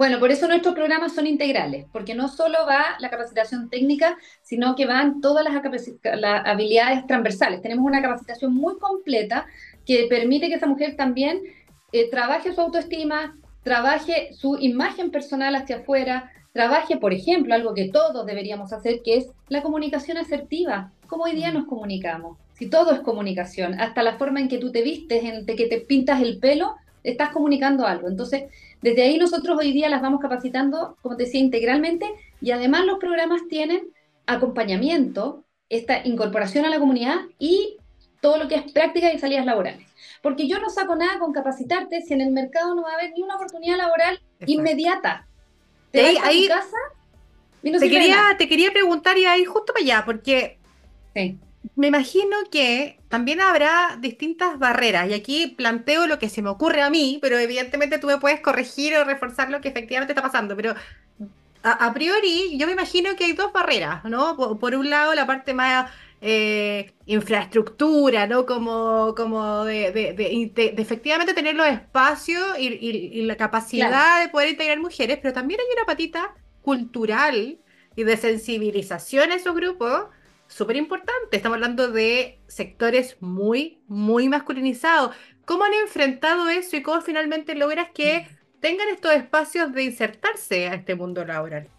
Bueno, 0.00 0.18
por 0.18 0.30
eso 0.30 0.48
nuestros 0.48 0.74
programas 0.74 1.14
son 1.14 1.26
integrales, 1.26 1.84
porque 1.92 2.14
no 2.14 2.28
solo 2.28 2.64
va 2.66 2.96
la 3.00 3.10
capacitación 3.10 3.68
técnica, 3.68 4.16
sino 4.40 4.74
que 4.74 4.86
van 4.86 5.20
todas 5.20 5.44
las, 5.44 5.62
las, 6.18 6.46
habilidades 6.46 7.06
transversales. 7.06 7.60
Tenemos 7.60 7.84
una 7.84 8.00
capacitación 8.00 8.54
muy 8.54 8.78
completa 8.78 9.46
que 9.84 10.06
permite 10.08 10.48
que 10.48 10.54
esa 10.54 10.66
mujer 10.66 10.96
también 10.96 11.42
eh, 11.92 12.10
trabaje 12.10 12.54
su 12.54 12.60
autoestima, 12.60 13.36
trabaje 13.62 14.32
su 14.34 14.56
imagen 14.60 15.10
personal 15.10 15.54
hacia 15.54 15.76
afuera, 15.76 16.30
trabaje, 16.52 16.96
por 16.96 17.12
ejemplo, 17.12 17.54
algo 17.54 17.74
que 17.74 17.88
todos 17.88 18.26
deberíamos 18.26 18.72
hacer, 18.72 19.02
que 19.02 19.16
es 19.16 19.26
la 19.48 19.62
comunicación 19.62 20.16
asertiva. 20.16 20.92
¿Cómo 21.06 21.24
hoy 21.24 21.32
día 21.32 21.52
nos 21.52 21.66
comunicamos? 21.66 22.38
Si 22.54 22.68
todo 22.68 22.92
es 22.92 23.00
comunicación, 23.00 23.80
hasta 23.80 24.02
la 24.02 24.18
forma 24.18 24.40
en 24.40 24.48
que 24.48 24.58
tú 24.58 24.70
te 24.70 24.82
vistes, 24.82 25.24
en 25.24 25.46
que 25.46 25.66
te 25.66 25.80
pintas 25.80 26.20
el 26.20 26.38
pelo, 26.38 26.76
estás 27.02 27.30
comunicando 27.30 27.86
algo. 27.86 28.08
Entonces, 28.08 28.44
desde 28.82 29.02
ahí 29.02 29.18
nosotros 29.18 29.58
hoy 29.58 29.72
día 29.72 29.88
las 29.88 30.02
vamos 30.02 30.20
capacitando, 30.20 30.96
como 31.02 31.16
te 31.16 31.24
decía, 31.24 31.40
integralmente 31.40 32.06
y 32.40 32.50
además 32.50 32.84
los 32.84 32.98
programas 32.98 33.42
tienen 33.48 33.88
acompañamiento, 34.26 35.44
esta 35.68 36.06
incorporación 36.06 36.64
a 36.64 36.70
la 36.70 36.78
comunidad 36.78 37.16
y 37.38 37.76
todo 38.20 38.38
lo 38.38 38.48
que 38.48 38.56
es 38.56 38.72
práctica 38.72 39.12
y 39.12 39.18
salidas 39.18 39.46
laborales. 39.46 39.86
Porque 40.22 40.48
yo 40.48 40.58
no 40.58 40.70
saco 40.70 40.96
nada 40.96 41.18
con 41.18 41.32
capacitarte 41.32 42.02
si 42.02 42.14
en 42.14 42.20
el 42.20 42.30
mercado 42.30 42.74
no 42.74 42.82
va 42.82 42.92
a 42.92 42.94
haber 42.94 43.12
ni 43.12 43.22
una 43.22 43.36
oportunidad 43.36 43.76
laboral 43.76 44.20
inmediata. 44.46 45.26
Te 45.90 46.06
ahí, 46.06 46.16
ahí 46.22 46.48
casa, 46.48 46.76
te, 47.62 47.90
quería, 47.90 48.36
te 48.38 48.48
quería 48.48 48.70
preguntar 48.70 49.18
y 49.18 49.24
ahí 49.24 49.44
justo 49.44 49.72
para 49.72 49.84
allá, 49.84 50.02
porque 50.04 50.58
sí. 51.14 51.36
me 51.74 51.88
imagino 51.88 52.36
que 52.50 53.00
también 53.08 53.40
habrá 53.40 53.98
distintas 54.00 54.58
barreras. 54.58 55.10
Y 55.10 55.14
aquí 55.14 55.48
planteo 55.48 56.06
lo 56.06 56.18
que 56.18 56.28
se 56.28 56.42
me 56.42 56.48
ocurre 56.48 56.82
a 56.82 56.90
mí, 56.90 57.18
pero 57.20 57.38
evidentemente 57.38 57.98
tú 57.98 58.06
me 58.06 58.18
puedes 58.18 58.40
corregir 58.40 58.96
o 58.96 59.04
reforzar 59.04 59.50
lo 59.50 59.60
que 59.60 59.68
efectivamente 59.68 60.12
está 60.12 60.22
pasando, 60.22 60.56
pero 60.56 60.74
a, 61.62 61.92
priori 61.92 62.56
yo 62.56 62.66
me 62.66 62.72
imagino 62.72 63.16
que 63.16 63.24
hay 63.24 63.32
dos 63.32 63.52
barreras, 63.52 64.04
¿no? 64.04 64.36
Por, 64.58 64.74
un 64.74 64.88
lado 64.88 65.14
la 65.14 65.26
parte 65.26 65.52
más 65.52 65.90
eh, 66.22 66.92
infraestructura, 67.06 68.26
¿no? 68.26 68.44
Como, 68.44 69.14
como 69.16 69.64
de, 69.64 70.14
efectivamente 70.76 71.32
tener 71.32 71.54
los 71.54 71.66
espacios 71.66 72.58
y, 72.58 73.22
la 73.22 73.36
capacidad 73.36 74.22
de 74.22 74.28
poder 74.28 74.50
integrar 74.50 74.78
mujeres, 74.80 75.18
pero 75.22 75.32
también 75.32 75.60
hay 75.60 75.66
una 75.74 75.86
patita 75.86 76.34
cultural 76.62 77.58
y 77.96 78.04
de 78.04 78.16
sensibilización 78.16 79.32
a 79.32 79.36
esos 79.36 79.54
grupos 79.54 80.04
súper 80.46 80.76
importante. 80.76 81.36
Estamos 81.36 81.56
hablando 81.56 81.90
de 81.90 82.40
sectores 82.48 83.16
muy, 83.20 83.82
muy 83.86 84.28
masculinizados. 84.28 85.16
¿Cómo 85.46 85.64
han 85.64 85.74
enfrentado 85.74 86.48
eso 86.48 86.76
y 86.76 86.82
cómo 86.82 87.00
finalmente 87.00 87.54
logras 87.54 87.88
que 87.94 88.28
tengan 88.60 88.88
estos 88.88 89.12
espacios 89.12 89.72
de 89.72 89.84
insertarse 89.84 90.68
a 90.68 90.74
este 90.74 90.94
mundo 90.94 91.24
laboral? 91.24 91.70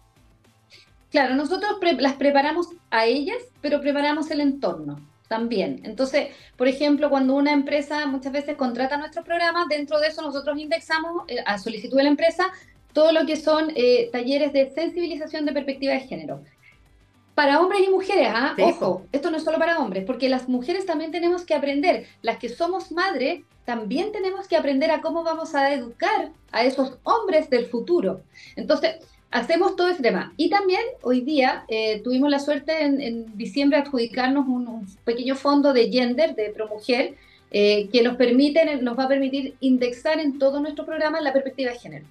Claro, 1.12 1.36
nosotros 1.36 1.76
las 1.98 2.14
preparamos 2.14 2.68
a 2.90 3.04
ellas, 3.04 3.36
pero 3.60 3.82
preparamos 3.82 4.30
el 4.30 4.40
entorno 4.40 4.98
también. 5.28 5.80
Entonces, 5.84 6.28
por 6.56 6.68
ejemplo, 6.68 7.10
cuando 7.10 7.34
una 7.34 7.52
empresa 7.52 8.06
muchas 8.06 8.32
veces 8.32 8.56
contrata 8.56 8.96
nuestro 8.96 9.22
programa, 9.22 9.66
dentro 9.68 10.00
de 10.00 10.08
eso 10.08 10.22
nosotros 10.22 10.58
indexamos 10.58 11.24
eh, 11.28 11.36
a 11.44 11.58
solicitud 11.58 11.98
de 11.98 12.04
la 12.04 12.08
empresa 12.08 12.50
todo 12.94 13.12
lo 13.12 13.26
que 13.26 13.36
son 13.36 13.72
eh, 13.74 14.08
talleres 14.10 14.52
de 14.52 14.70
sensibilización 14.70 15.44
de 15.44 15.52
perspectiva 15.52 15.92
de 15.92 16.00
género 16.00 16.42
para 17.34 17.60
hombres 17.60 17.82
y 17.86 17.90
mujeres, 17.90 18.28
¿ah? 18.30 18.54
Ojo, 18.60 19.06
esto 19.12 19.30
no 19.30 19.38
es 19.38 19.44
solo 19.44 19.58
para 19.58 19.78
hombres, 19.78 20.04
porque 20.04 20.28
las 20.28 20.48
mujeres 20.48 20.84
también 20.84 21.10
tenemos 21.10 21.44
que 21.44 21.54
aprender, 21.54 22.06
las 22.20 22.36
que 22.36 22.50
somos 22.50 22.92
madres, 22.92 23.42
también 23.64 24.12
tenemos 24.12 24.48
que 24.48 24.56
aprender 24.56 24.90
a 24.90 25.00
cómo 25.00 25.24
vamos 25.24 25.54
a 25.54 25.72
educar 25.72 26.30
a 26.50 26.64
esos 26.64 26.98
hombres 27.04 27.48
del 27.48 27.66
futuro. 27.66 28.22
Entonces, 28.56 28.96
hacemos 29.32 29.74
todo 29.74 29.88
ese 29.88 30.02
tema. 30.02 30.32
Y 30.36 30.48
también 30.50 30.82
hoy 31.00 31.22
día 31.22 31.64
eh, 31.68 32.00
tuvimos 32.04 32.30
la 32.30 32.38
suerte 32.38 32.84
en, 32.84 33.36
diciembre 33.36 33.78
adjudicarnos 33.78 34.46
un, 34.46 34.86
pequeño 35.04 35.34
fondo 35.34 35.72
de 35.72 35.90
gender, 35.90 36.36
de 36.36 36.50
ProMujer, 36.50 37.14
eh, 37.50 37.88
que 37.92 38.02
nos, 38.02 38.16
nos 38.82 38.98
va 38.98 39.04
a 39.04 39.08
permitir 39.08 39.54
indexar 39.60 40.20
en 40.20 40.38
todo 40.38 40.60
nuestro 40.60 40.86
programa 40.86 41.20
la 41.20 41.32
perspectiva 41.32 41.72
de 41.72 41.78
género. 41.78 42.04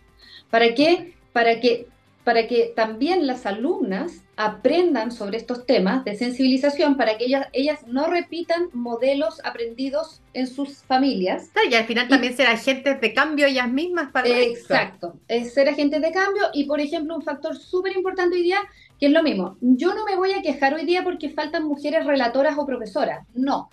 ¿Para 0.49 0.73
qué? 0.73 1.13
Para 1.31 1.60
que 1.60 1.88
para 2.23 2.47
que 2.47 2.71
también 2.75 3.25
las 3.25 3.45
alumnas 3.45 4.23
aprendan 4.36 5.12
sobre 5.12 5.38
estos 5.38 5.65
temas 5.65 6.03
de 6.05 6.15
sensibilización 6.15 6.97
para 6.97 7.17
que 7.17 7.25
ellas, 7.25 7.47
ellas 7.53 7.79
no 7.88 8.07
repitan 8.07 8.69
modelos 8.73 9.41
aprendidos 9.43 10.21
en 10.34 10.47
sus 10.47 10.84
familias. 10.84 11.49
y 11.69 11.75
al 11.75 11.86
final 11.86 12.07
también 12.07 12.36
ser 12.36 12.47
agentes 12.47 13.01
de 13.01 13.13
cambio 13.13 13.47
ellas 13.47 13.69
mismas 13.69 14.12
para 14.12 14.29
Exacto, 14.29 15.15
es 15.27 15.53
ser 15.53 15.69
agentes 15.69 16.01
de 16.01 16.12
cambio 16.12 16.43
y 16.53 16.65
por 16.65 16.79
ejemplo 16.79 17.15
un 17.15 17.21
factor 17.21 17.55
súper 17.55 17.95
importante 17.95 18.36
hoy 18.36 18.43
día 18.43 18.60
que 18.99 19.07
es 19.07 19.12
lo 19.12 19.23
mismo, 19.23 19.57
yo 19.62 19.93
no 19.95 20.05
me 20.05 20.15
voy 20.15 20.34
a 20.34 20.41
quejar 20.41 20.75
hoy 20.75 20.86
día 20.86 21.03
porque 21.03 21.29
faltan 21.29 21.63
mujeres 21.63 22.05
relatoras 22.05 22.57
o 22.57 22.65
profesoras, 22.65 23.25
no. 23.34 23.69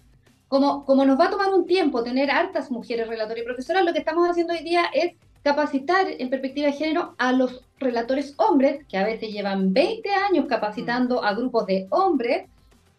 Como, 0.48 0.86
como 0.86 1.04
nos 1.04 1.20
va 1.20 1.26
a 1.26 1.30
tomar 1.30 1.52
un 1.52 1.66
tiempo 1.66 2.02
tener 2.02 2.30
hartas 2.30 2.70
mujeres 2.70 3.06
relatoras 3.06 3.42
y 3.42 3.44
profesoras, 3.44 3.84
lo 3.84 3.92
que 3.92 3.98
estamos 3.98 4.26
haciendo 4.26 4.54
hoy 4.54 4.64
día 4.64 4.86
es 4.94 5.12
capacitar 5.42 6.06
en 6.18 6.30
perspectiva 6.30 6.66
de 6.66 6.72
género 6.72 7.14
a 7.18 7.32
los 7.32 7.64
relatores 7.78 8.34
hombres, 8.38 8.84
que 8.88 8.98
a 8.98 9.04
veces 9.04 9.30
llevan 9.30 9.72
20 9.72 10.08
años 10.10 10.46
capacitando 10.48 11.24
a 11.24 11.34
grupos 11.34 11.66
de 11.66 11.86
hombres, 11.90 12.46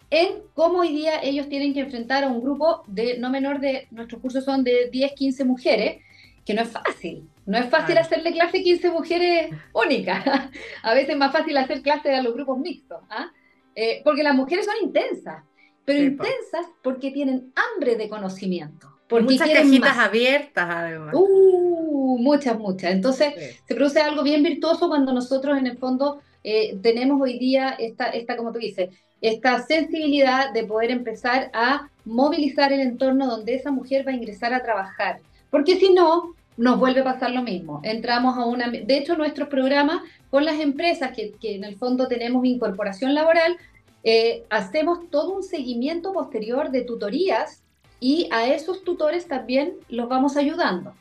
en 0.09 0.41
cómo 0.53 0.79
hoy 0.79 0.89
día 0.89 1.21
ellos 1.21 1.49
tienen 1.49 1.73
que 1.73 1.81
enfrentar 1.81 2.23
a 2.23 2.27
un 2.27 2.41
grupo 2.41 2.83
de 2.87 3.19
no 3.19 3.29
menor 3.29 3.59
de, 3.59 3.87
nuestros 3.91 4.21
cursos 4.21 4.43
son 4.43 4.63
de 4.63 4.89
10, 4.91 5.13
15 5.13 5.45
mujeres, 5.45 6.01
que 6.45 6.53
no 6.53 6.63
es 6.63 6.69
fácil. 6.69 7.29
No 7.45 7.57
es 7.57 7.69
fácil 7.69 7.97
hacerle 7.97 8.31
clase 8.31 8.59
a 8.59 8.63
15 8.63 8.89
mujeres 8.91 9.51
únicas. 9.73 10.23
a 10.83 10.93
veces 10.93 11.09
es 11.09 11.17
más 11.17 11.31
fácil 11.31 11.57
hacer 11.57 11.81
clase 11.81 12.13
a 12.13 12.23
los 12.23 12.33
grupos 12.33 12.57
mixtos, 12.57 13.01
¿ah? 13.09 13.31
eh, 13.75 14.01
porque 14.03 14.23
las 14.23 14.35
mujeres 14.35 14.65
son 14.65 14.75
intensas. 14.81 15.43
pero 15.85 16.03
intensas 16.03 16.65
porque 16.81 17.11
tienen 17.11 17.53
hambre 17.55 17.95
de 17.95 18.09
conocimiento. 18.09 18.98
Porque 19.09 19.23
muchas 19.25 19.49
cajitas 19.49 19.97
abiertas, 19.97 20.65
además. 20.69 21.15
Uh, 21.17 22.17
muchas, 22.19 22.57
muchas. 22.59 22.91
Entonces, 22.91 23.57
se 23.67 23.75
produce 23.75 23.99
algo 23.99 24.21
bien 24.21 24.43
virtuoso 24.43 24.87
cuando 24.87 25.11
nosotros, 25.11 25.57
en 25.57 25.65
el 25.65 25.77
fondo, 25.77 26.21
eh, 26.43 26.77
tenemos 26.81 27.19
hoy 27.19 27.39
día 27.39 27.71
esta, 27.79 28.05
esta, 28.05 28.37
como 28.37 28.51
tú 28.51 28.59
dices, 28.59 28.89
esta 29.19 29.63
sensibilidad 29.63 30.53
de 30.53 30.63
poder 30.63 30.91
empezar 30.91 31.49
a 31.53 31.89
movilizar 32.05 32.71
el 32.71 32.81
entorno 32.81 33.25
donde 33.25 33.55
esa 33.55 33.71
mujer 33.71 34.07
va 34.07 34.11
a 34.11 34.15
ingresar 34.15 34.53
a 34.53 34.61
trabajar. 34.61 35.19
Porque 35.49 35.77
si 35.77 35.91
no, 35.91 36.35
nos 36.55 36.77
vuelve 36.77 37.01
a 37.01 37.05
pasar 37.05 37.31
lo 37.31 37.41
mismo. 37.41 37.81
Entramos 37.83 38.37
a 38.37 38.45
una... 38.45 38.69
De 38.69 38.97
hecho, 38.97 39.17
nuestros 39.17 39.49
programas 39.49 40.03
con 40.29 40.45
las 40.45 40.59
empresas, 40.59 41.13
que, 41.15 41.31
que 41.41 41.55
en 41.55 41.63
el 41.63 41.77
fondo 41.77 42.07
tenemos 42.07 42.45
incorporación 42.45 43.15
laboral, 43.15 43.57
eh, 44.03 44.43
hacemos 44.51 45.09
todo 45.09 45.33
un 45.33 45.43
seguimiento 45.43 46.13
posterior 46.13 46.69
de 46.69 46.83
tutorías 46.83 47.63
y 47.99 48.29
a 48.31 48.47
esos 48.47 48.83
tutores 48.83 49.27
también 49.27 49.73
los 49.89 50.07
vamos 50.07 50.37
ayudando, 50.37 50.93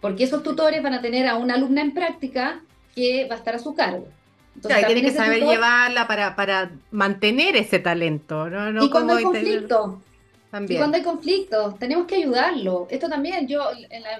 porque 0.00 0.24
esos 0.24 0.42
tutores 0.42 0.82
van 0.82 0.94
a 0.94 1.00
tener 1.00 1.26
a 1.26 1.36
una 1.36 1.54
alumna 1.54 1.80
en 1.80 1.94
práctica 1.94 2.60
que 2.94 3.26
va 3.28 3.36
a 3.36 3.38
estar 3.38 3.54
a 3.54 3.58
su 3.58 3.74
cargo. 3.74 4.08
Entonces, 4.56 4.86
tiene 4.86 5.02
que 5.02 5.10
saber 5.10 5.42
llevarla 5.42 6.06
para, 6.06 6.36
para, 6.36 6.70
mantener 6.90 7.56
ese 7.56 7.80
talento. 7.80 8.48
¿no? 8.48 8.84
y 8.84 8.88
cuando 8.88 9.14
hay 9.14 9.24
conflicto, 9.24 10.00
también. 10.50 10.76
y 10.76 10.78
cuando 10.78 10.96
hay 10.96 11.02
conflicto, 11.02 11.74
tenemos 11.78 12.06
que 12.06 12.16
ayudarlo. 12.16 12.86
Esto 12.88 13.08
también, 13.08 13.48
yo, 13.48 13.64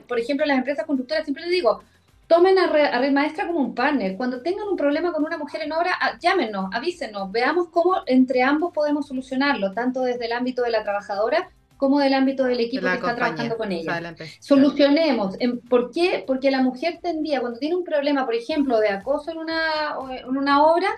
por 0.08 0.18
ejemplo, 0.18 0.44
en 0.44 0.48
las 0.48 0.58
empresas 0.58 0.86
constructoras 0.86 1.24
siempre 1.24 1.44
les 1.44 1.52
digo, 1.52 1.82
tomen 2.26 2.58
a, 2.58 2.66
Red 2.66 3.12
Maestra 3.12 3.46
como 3.46 3.60
un 3.60 3.74
partner. 3.74 4.16
Cuando 4.16 4.42
tengan 4.42 4.66
un 4.66 4.76
problema 4.76 5.12
con 5.12 5.24
una 5.24 5.38
mujer 5.38 5.62
en 5.62 5.72
obra, 5.72 5.92
llámenos, 6.20 6.66
avísenos, 6.72 7.30
veamos 7.30 7.68
cómo 7.68 8.02
entre 8.06 8.42
ambos 8.42 8.72
podemos 8.72 9.06
solucionarlo, 9.06 9.72
tanto 9.72 10.02
desde 10.02 10.26
el 10.26 10.32
ámbito 10.32 10.62
de 10.62 10.70
la 10.70 10.82
trabajadora 10.82 11.48
como 11.84 12.00
del 12.00 12.14
ámbito 12.14 12.44
del 12.44 12.60
equipo 12.60 12.86
que 12.86 12.94
está 12.94 13.14
trabajando 13.14 13.56
con 13.56 13.70
ella. 13.72 14.14
Solucionemos. 14.40 15.36
¿Por 15.68 15.90
qué? 15.90 16.24
Porque 16.26 16.50
la 16.50 16.62
mujer 16.62 16.98
tendía, 17.02 17.40
cuando 17.40 17.58
tiene 17.58 17.76
un 17.76 17.84
problema, 17.84 18.24
por 18.24 18.34
ejemplo, 18.34 18.78
de 18.80 18.88
acoso 18.88 19.30
en 19.30 19.38
una, 19.38 19.96
en 20.10 20.36
una 20.36 20.64
obra, 20.64 20.88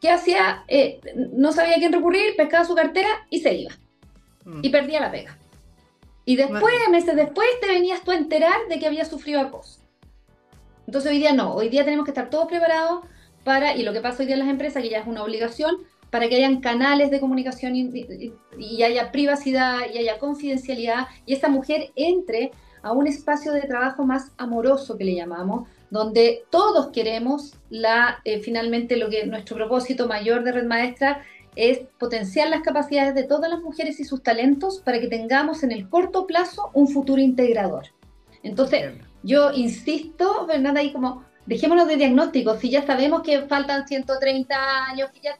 ¿qué 0.00 0.10
hacía? 0.10 0.64
Eh, 0.68 1.00
no 1.32 1.52
sabía 1.52 1.76
a 1.76 1.78
quién 1.78 1.92
recurrir, 1.92 2.36
pescaba 2.36 2.64
su 2.64 2.74
cartera 2.74 3.08
y 3.30 3.40
se 3.40 3.54
iba. 3.54 3.72
Mm. 4.44 4.60
Y 4.62 4.68
perdía 4.68 5.00
la 5.00 5.10
pega. 5.10 5.38
Y 6.24 6.36
después, 6.36 6.74
meses 6.90 7.16
después, 7.16 7.48
te 7.60 7.68
venías 7.68 8.02
tú 8.02 8.10
a 8.10 8.16
enterar 8.16 8.68
de 8.68 8.78
que 8.78 8.86
había 8.86 9.04
sufrido 9.04 9.40
acoso. 9.40 9.80
Entonces 10.86 11.10
hoy 11.10 11.18
día 11.18 11.32
no, 11.32 11.54
hoy 11.54 11.68
día 11.68 11.84
tenemos 11.84 12.04
que 12.04 12.10
estar 12.10 12.30
todos 12.30 12.46
preparados 12.46 13.04
para, 13.44 13.74
y 13.76 13.82
lo 13.82 13.92
que 13.92 14.00
pasa 14.00 14.22
hoy 14.22 14.26
día 14.26 14.34
en 14.34 14.40
las 14.40 14.48
empresas, 14.48 14.82
que 14.82 14.90
ya 14.90 14.98
es 14.98 15.06
una 15.06 15.22
obligación, 15.22 15.76
para 16.10 16.28
que 16.28 16.36
hayan 16.36 16.60
canales 16.60 17.10
de 17.10 17.20
comunicación 17.20 17.74
y, 17.76 18.82
haya 18.82 19.12
privacidad 19.12 19.78
y 19.92 19.98
haya 19.98 20.18
confidencialidad 20.18 21.08
y 21.26 21.34
esta 21.34 21.48
mujer 21.48 21.90
entre 21.96 22.52
a 22.82 22.92
un 22.92 23.06
espacio 23.06 23.52
de 23.52 23.62
trabajo 23.62 24.04
más 24.04 24.30
amoroso 24.36 24.96
que 24.96 25.04
le 25.04 25.14
llamamos, 25.16 25.68
donde 25.90 26.44
todos 26.50 26.88
queremos 26.88 27.54
la, 27.68 28.20
eh, 28.24 28.40
finalmente 28.40 28.96
lo 28.96 29.10
que 29.10 29.26
nuestro 29.26 29.56
propósito 29.56 30.06
mayor 30.06 30.44
de 30.44 30.52
Red 30.52 30.66
Maestra 30.66 31.22
es 31.56 31.80
potenciar 31.98 32.48
las 32.48 32.60
capacidades 32.60 33.14
de 33.14 33.24
todas 33.24 33.50
las 33.50 33.60
mujeres 33.60 33.98
y 33.98 34.04
sus 34.04 34.22
talentos 34.22 34.80
para 34.84 35.00
que 35.00 35.08
tengamos 35.08 35.62
en 35.62 35.72
el 35.72 35.88
corto 35.88 36.26
plazo 36.26 36.70
un 36.74 36.86
futuro 36.86 37.20
integrador. 37.20 37.86
Entonces, 38.42 38.92
yo 39.22 39.50
insisto, 39.52 40.46
Fernanda, 40.46 40.80
ahí 40.80 40.92
como, 40.92 41.24
dejémonos 41.46 41.88
de 41.88 41.96
diagnóstico, 41.96 42.56
si 42.56 42.70
ya 42.70 42.86
sabemos 42.86 43.22
que 43.22 43.42
faltan 43.42 43.88
130 43.88 44.54
años, 44.84 45.10
que 45.10 45.20
ya 45.20 45.36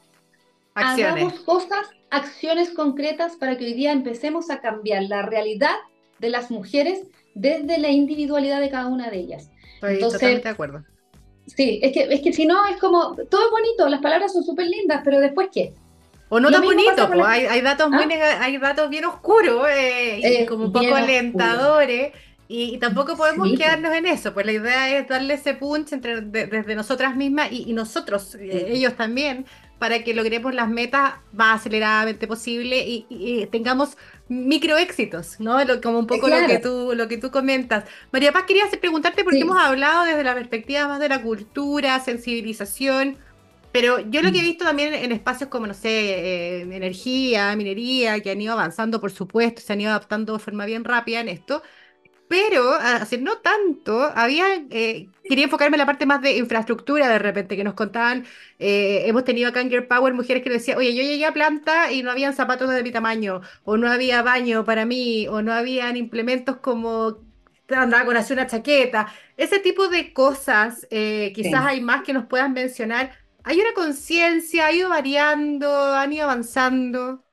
hagamos 0.77 1.33
cosas, 1.41 1.87
acciones 2.09 2.69
concretas 2.71 3.35
para 3.35 3.57
que 3.57 3.65
hoy 3.65 3.73
día 3.73 3.91
empecemos 3.91 4.49
a 4.49 4.61
cambiar 4.61 5.03
la 5.03 5.23
realidad 5.23 5.75
de 6.19 6.29
las 6.29 6.51
mujeres 6.51 7.01
desde 7.35 7.77
la 7.77 7.89
individualidad 7.89 8.59
de 8.59 8.69
cada 8.69 8.87
una 8.87 9.09
de 9.09 9.17
ellas. 9.17 9.49
Estoy 9.75 9.99
totalmente 9.99 10.43
de 10.43 10.49
acuerdo. 10.49 10.83
Sí, 11.45 11.79
es 11.81 11.93
que, 11.93 12.07
es 12.13 12.21
que 12.21 12.33
si 12.33 12.45
no, 12.45 12.65
es 12.65 12.77
como, 12.77 13.15
todo 13.29 13.45
es 13.45 13.51
bonito, 13.51 13.87
las 13.87 14.01
palabras 14.01 14.33
son 14.33 14.43
súper 14.43 14.67
lindas, 14.67 15.01
pero 15.03 15.19
después 15.19 15.49
qué? 15.51 15.73
O 16.29 16.39
no 16.39 16.51
tan 16.51 16.61
bonito, 16.61 17.09
hay, 17.25 17.45
hay, 17.45 17.61
datos 17.61 17.89
muy 17.89 18.03
¿Ah? 18.13 18.41
hay 18.41 18.57
datos 18.57 18.89
bien 18.89 19.05
oscuros 19.05 19.65
eh, 19.69 20.19
y 20.19 20.25
eh, 20.25 20.45
como 20.45 20.65
un 20.65 20.73
poco 20.73 20.93
alentadores. 20.93 22.11
Y, 22.49 22.77
tampoco 22.77 23.17
podemos 23.17 23.49
quedarnos 23.57 23.93
en 23.93 24.05
eso, 24.05 24.33
pues 24.33 24.45
la 24.45 24.53
idea 24.53 24.97
es 24.97 25.07
darle 25.07 25.33
ese 25.33 25.53
punch 25.53 25.91
entre, 25.91 26.21
desde 26.21 26.75
nosotras 26.75 27.13
mismas 27.15 27.51
y, 27.51 27.73
nosotros, 27.73 28.35
eh, 28.35 28.67
ellos 28.69 28.95
también, 28.95 29.45
para 29.79 30.03
que 30.03 30.13
logremos 30.13 30.53
las 30.53 30.69
metas 30.69 31.15
más 31.33 31.61
aceleradamente 31.61 32.27
posible 32.27 32.83
y, 32.87 33.47
tengamos 33.51 33.97
micro 34.27 34.77
éxitos, 34.77 35.39
¿no? 35.39 35.57
como 35.81 35.99
un 35.99 36.07
poco 36.07 36.27
lo 36.27 36.47
que 36.47 36.59
tú 36.59 36.93
lo 36.95 37.07
que 37.07 37.17
tú 37.17 37.31
comentas. 37.31 37.85
María 38.11 38.31
Paz, 38.31 38.43
quería 38.47 38.63
preguntarte 38.79 39.23
porque 39.23 39.39
hemos 39.39 39.57
hablado 39.57 40.05
desde 40.05 40.23
la 40.23 40.33
perspectiva 40.33 40.87
más 40.87 40.99
de 40.99 41.09
la 41.09 41.21
cultura, 41.21 41.99
sensibilización, 41.99 43.17
pero 43.71 43.99
yo 43.99 44.21
lo 44.21 44.31
que 44.31 44.39
he 44.39 44.41
mm. 44.41 44.45
visto 44.45 44.65
también 44.65 44.93
en 44.93 45.11
espacios 45.11 45.49
como, 45.49 45.67
no 45.67 45.73
sé, 45.73 45.89
eh, 45.89 46.61
energía, 46.61 47.55
minería, 47.55 48.19
que 48.21 48.31
han 48.31 48.41
ido 48.41 48.53
avanzando, 48.53 48.99
por 48.99 49.11
supuesto, 49.11 49.61
se 49.61 49.73
han 49.73 49.81
ido 49.81 49.91
adaptando 49.91 50.33
de 50.33 50.39
forma 50.39 50.65
bien 50.65 50.83
rápida 50.83 51.19
en 51.19 51.29
esto, 51.29 51.61
pero 52.27 52.73
hace 52.73 53.17
no 53.17 53.37
tanto, 53.37 54.01
había, 54.15 54.45
eh, 54.69 55.09
quería 55.23 55.45
enfocarme 55.45 55.75
en 55.75 55.79
la 55.79 55.85
parte 55.85 56.05
más 56.05 56.21
de 56.21 56.37
infraestructura 56.37 57.07
de 57.07 57.19
repente, 57.19 57.55
que 57.55 57.63
nos 57.63 57.73
contaban, 57.73 58.25
eh, 58.59 59.03
hemos 59.05 59.23
tenido 59.23 59.49
acá 59.49 59.61
en 59.61 59.69
Girl 59.69 59.87
Power 59.87 60.13
mujeres 60.13 60.43
que 60.43 60.49
nos 60.49 60.59
decían, 60.59 60.77
oye, 60.77 60.93
yo 60.95 61.03
llegué 61.03 61.25
a 61.25 61.33
planta 61.33 61.91
y 61.91 62.03
no 62.03 62.11
habían 62.11 62.33
zapatos 62.35 62.69
de 62.69 62.83
mi 62.83 62.91
tamaño, 62.91 63.41
o 63.63 63.77
no 63.77 63.89
había 63.89 64.21
baño 64.23 64.65
para 64.65 64.85
mí, 64.85 65.27
o 65.27 65.41
no 65.41 65.53
habían 65.53 65.95
implementos 65.97 66.57
como 66.57 67.25
andaba 67.69 68.05
con 68.05 68.17
hacer 68.17 68.37
una 68.37 68.47
chaqueta, 68.47 69.07
ese 69.35 69.59
tipo 69.59 69.87
de 69.89 70.13
cosas, 70.13 70.87
eh, 70.89 71.31
quizás 71.35 71.65
hay 71.65 71.81
más 71.81 72.03
que 72.03 72.13
nos 72.13 72.25
puedan 72.25 72.53
mencionar. 72.53 73.11
Hay 73.43 73.59
una 73.59 73.73
conciencia, 73.73 74.67
ha 74.67 74.71
ido 74.73 74.89
variando, 74.89 75.69
han 75.93 76.13
ido 76.13 76.25
avanzando. 76.25 77.23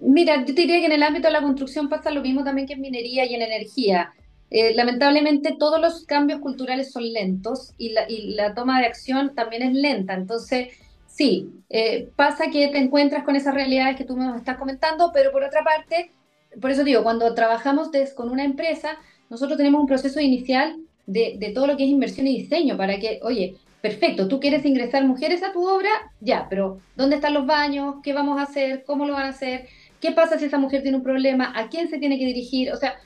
Mira, 0.00 0.38
yo 0.38 0.54
te 0.54 0.62
diría 0.62 0.80
que 0.80 0.86
en 0.86 0.92
el 0.92 1.02
ámbito 1.02 1.28
de 1.28 1.32
la 1.32 1.42
construcción 1.42 1.88
pasa 1.88 2.10
lo 2.10 2.22
mismo 2.22 2.42
también 2.42 2.66
que 2.66 2.72
en 2.72 2.80
minería 2.80 3.26
y 3.26 3.34
en 3.34 3.42
energía. 3.42 4.12
Eh, 4.50 4.74
lamentablemente 4.74 5.54
todos 5.58 5.80
los 5.80 6.04
cambios 6.06 6.40
culturales 6.40 6.90
son 6.90 7.12
lentos 7.12 7.72
y 7.78 7.90
la, 7.90 8.54
toma 8.54 8.80
de 8.80 8.86
acción 8.86 9.34
también 9.34 9.62
es 9.62 9.74
lenta. 9.74 10.14
Entonces, 10.14 10.68
sí, 11.06 11.50
eh, 11.68 12.08
pasa 12.16 12.50
que 12.50 12.68
te 12.68 12.78
encuentras 12.78 13.24
con 13.24 13.36
esas 13.36 13.54
realidades 13.54 13.96
que 13.96 14.04
tú 14.04 14.16
me 14.16 14.36
estás 14.36 14.56
comentando, 14.56 15.10
pero 15.12 15.30
por 15.30 15.44
otra 15.44 15.62
parte, 15.62 16.10
por 16.60 16.70
eso 16.70 16.82
digo, 16.82 17.02
cuando 17.02 17.32
trabajamos 17.34 17.90
con 18.16 18.30
una 18.30 18.44
empresa, 18.44 18.96
nosotros 19.28 19.56
tenemos 19.56 19.82
un 19.82 19.86
proceso 19.86 20.18
inicial 20.18 20.76
de, 21.06 21.36
de 21.38 21.50
todo 21.50 21.66
lo 21.66 21.76
que 21.76 21.84
es 21.84 21.90
inversión 21.90 22.26
y 22.26 22.38
diseño 22.38 22.76
para 22.76 22.98
que, 22.98 23.20
oye, 23.22 23.56
perfecto, 23.80 24.28
tú 24.28 24.40
quieres 24.40 24.64
ingresar 24.64 25.04
mujeres 25.04 25.42
a 25.42 25.52
tu 25.52 25.66
obra, 25.68 25.90
ya, 26.20 26.46
pero 26.48 26.80
¿dónde 26.96 27.16
están 27.16 27.34
los 27.34 27.46
baños? 27.46 27.96
¿Qué 28.02 28.12
vamos 28.12 28.38
a 28.38 28.42
hacer? 28.42 28.84
¿Cómo 28.84 29.06
lo 29.06 29.12
van 29.12 29.26
a 29.26 29.30
hacer? 29.30 29.68
¿Qué 30.00 30.12
pasa 30.12 30.38
si 30.38 30.46
esa 30.46 30.58
mujer 30.58 30.82
tiene 30.82 30.96
un 30.96 31.02
problema? 31.02 31.52
¿A 31.54 31.68
quién 31.68 31.88
se 31.88 31.98
tiene 31.98 32.18
que 32.18 32.24
dirigir? 32.24 32.72
O 32.72 32.76
sea, 32.76 32.98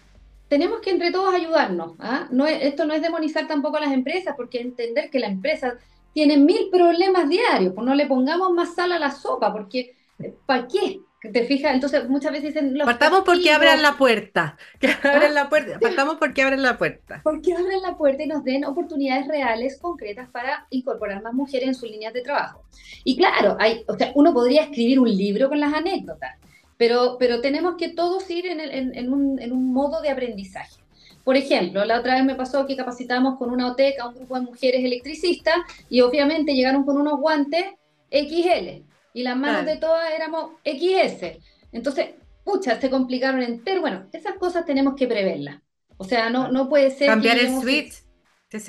tenemos 0.49 0.81
que 0.81 0.91
entre 0.91 1.11
todos 1.11 1.35
ayudarnos. 1.35 1.95
¿ah? 1.99 2.29
No 2.31 2.47
esto 2.47 2.85
no 2.85 2.95
es 2.95 3.03
demonizar 3.03 3.47
tampoco 3.47 3.77
a 3.77 3.81
las 3.81 3.93
empresas, 3.93 4.35
porque 4.37 4.61
entender 4.61 5.11
que 5.11 5.19
la 5.19 5.27
empresa 5.27 5.75
tiene 6.13 6.37
mil 6.37 6.71
problemas 6.71 7.29
diarios, 7.29 7.75
pues 7.75 7.85
no 7.85 7.95
le 7.95 8.07
pongamos 8.07 8.53
más 8.53 8.75
sal 8.75 8.93
a 8.93 8.99
la 8.99 9.11
sopa, 9.11 9.53
porque 9.53 9.97
eh, 10.21 10.33
¿para 10.47 10.69
qué? 10.69 11.01
¿Te 11.33 11.45
fijas? 11.45 11.75
Entonces 11.75 12.09
muchas 12.09 12.33
veces 12.33 12.55
dicen... 12.55 12.77
Los 12.77 12.85
Partamos 12.85 13.23
porque 13.25 13.51
abran 13.51 13.81
la 13.81 13.97
puerta. 13.97 14.57
Que 14.79 14.89
abran 14.89 15.31
¿Ah? 15.31 15.31
la 15.31 15.49
puerta. 15.49 15.79
Partamos 15.81 16.17
porque 16.17 16.43
abren 16.43 16.63
la 16.63 16.77
puerta. 16.77 17.21
Porque 17.25 17.55
abren 17.55 17.81
la 17.81 17.97
puerta 17.97 18.23
y 18.23 18.27
nos 18.27 18.45
den 18.45 18.65
oportunidades 18.65 19.27
reales, 19.27 19.79
concretas, 19.81 20.29
para 20.29 20.67
incorporar 20.71 21.23
más 21.23 21.33
mujeres 21.33 21.69
en 21.69 21.75
sus 21.75 21.91
líneas 21.91 22.13
de 22.13 22.21
trabajo. 22.21 22.63
Y 23.05 23.17
claro, 23.17 23.57
hay, 23.59 23.85
o 23.89 23.97
sea, 23.97 24.13
uno 24.15 24.35
podría 24.35 24.65
escribir 24.65 25.01
un 25.01 25.09
libro 25.09 25.49
con 25.49 25.59
las 25.59 25.73
anécdotas, 25.73 26.37
pero, 26.77 27.17
pero 27.19 27.41
tenemos 27.41 27.77
que 27.77 27.89
todos 27.89 28.29
ir 28.31 28.47
en, 28.47 28.61
en, 28.61 29.13
un, 29.13 29.41
en, 29.41 29.53
un, 29.53 29.73
modo 29.73 30.01
de 30.01 30.11
aprendizaje. 30.11 30.77
Por 31.23 31.37
ejemplo, 31.37 31.85
la 31.85 32.01
otra 32.01 32.15
vez 32.15 32.25
me 32.25 32.35
pasó 32.35 32.67
que 32.67 32.77
capacitamos 32.77 33.39
con 33.39 33.51
una 33.51 33.71
OTEC 33.71 33.99
a 34.01 34.09
un 34.09 34.15
grupo 34.15 34.35
de 34.35 34.43
mujeres 34.43 34.85
electricistas 34.85 35.57
y 35.89 36.01
obviamente 36.01 36.55
llegaron 36.55 36.85
con 36.85 36.99
unos 36.99 37.19
guantes 37.19 37.65
XL 38.11 38.83
y 39.15 39.23
las 39.23 39.37
manos 39.37 39.65
de 39.65 39.77
todas 39.77 40.11
éramos 40.13 40.51
XS. 40.65 41.39
Entonces, 41.73 42.11
pucha, 42.45 42.81
se 42.81 42.91
complicaron 42.91 43.43
entero. 43.43 43.81
Bueno, 43.81 44.07
esas 44.13 44.35
cosas 44.35 44.67
tenemos 44.67 44.95
que 44.97 45.07
preverlas. 45.07 45.61
O 45.97 46.05
sea, 46.05 46.29
no, 46.31 46.51
no 46.51 46.69
puede 46.69 46.91
ser... 46.91 47.07
Cambiar 47.07 47.39
el 47.39 47.61
switch. 47.61 48.03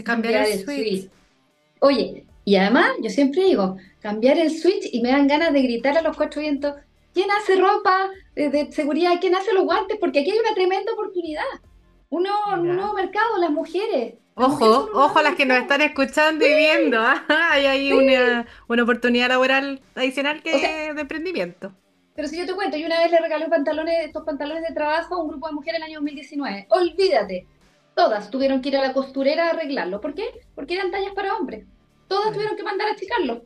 cambiar, 0.04 0.46
el, 0.46 0.64
switch. 0.64 1.10
Oye, 1.80 2.26
y 2.46 2.56
además, 2.56 2.92
yo 3.02 3.10
siempre 3.10 3.44
digo, 3.44 3.78
cambiar 4.00 4.38
el 4.38 4.52
switch 4.52 4.90
y 4.92 5.02
me 5.02 5.10
dan 5.10 5.28
ganas 5.28 5.52
de 5.52 5.64
gritar 5.64 5.98
a 5.98 6.04
los 6.04 6.16
cuatro 6.16 6.42
vientos, 6.42 6.76
¿Quién 7.16 7.32
hace 7.32 7.56
ropa 7.56 8.12
de, 8.36 8.70
seguridad? 8.74 9.14
¿Quién 9.22 9.36
hace 9.36 9.54
los 9.54 9.64
guantes? 9.64 9.98
Porque 10.02 10.20
aquí 10.20 10.32
hay 10.32 10.38
una 10.38 10.54
tremenda 10.54 10.92
oportunidad. 10.92 11.46
Uno, 12.10 12.30
un 12.54 12.76
nuevo 12.76 12.94
mercado, 12.94 13.38
las 13.40 13.52
mujeres. 13.52 14.16
ojo, 14.34 14.90
ojo 14.94 15.20
a 15.20 15.24
las 15.24 15.36
que 15.36 15.46
nos 15.46 15.60
están 15.60 15.80
escuchando 15.80 16.46
y 16.46 16.54
viendo. 16.54 17.00
¿ah? 17.00 17.24
Hay 17.52 17.66
ahí 17.68 17.94
una, 17.94 18.46
una, 18.68 18.84
oportunidad 18.84 19.30
laboral 19.30 19.82
adicional 19.96 20.44
que 20.44 20.94
de 20.94 21.02
emprendimiento. 21.02 21.72
Pero 22.16 22.28
si 22.28 22.38
yo 22.38 22.46
te 22.46 22.54
cuento, 22.54 22.76
yo 22.76 22.86
una 22.86 23.00
vez 23.00 23.10
le 23.10 23.20
regalé 23.20 23.48
pantalones, 23.48 24.08
estos 24.08 24.26
pantalones 24.26 24.68
de 24.68 24.76
trabajo 24.76 25.16
a 25.16 25.22
un 25.22 25.30
grupo 25.30 25.48
de 25.48 25.54
mujeres 25.54 25.80
en 25.80 25.84
el 25.84 25.92
año 25.92 26.00
2019. 26.00 26.68
Olvídate, 26.70 27.48
todas 27.96 28.30
tuvieron 28.30 28.62
que 28.62 28.70
ir 28.70 28.78
a 28.78 28.82
la 28.82 28.92
costurera 28.92 29.48
a 29.48 29.50
arreglarlo. 29.52 30.02
¿Por 30.02 30.16
qué? 30.16 30.26
Porque 30.54 30.74
eran 30.74 30.92
tallas 30.92 31.14
para 31.14 31.34
hombres. 31.38 31.66
Todas 32.10 32.34
tuvieron 32.34 32.58
que 32.58 32.64
mandar 32.64 32.90
a 32.90 32.92
achicarlo. 32.92 33.44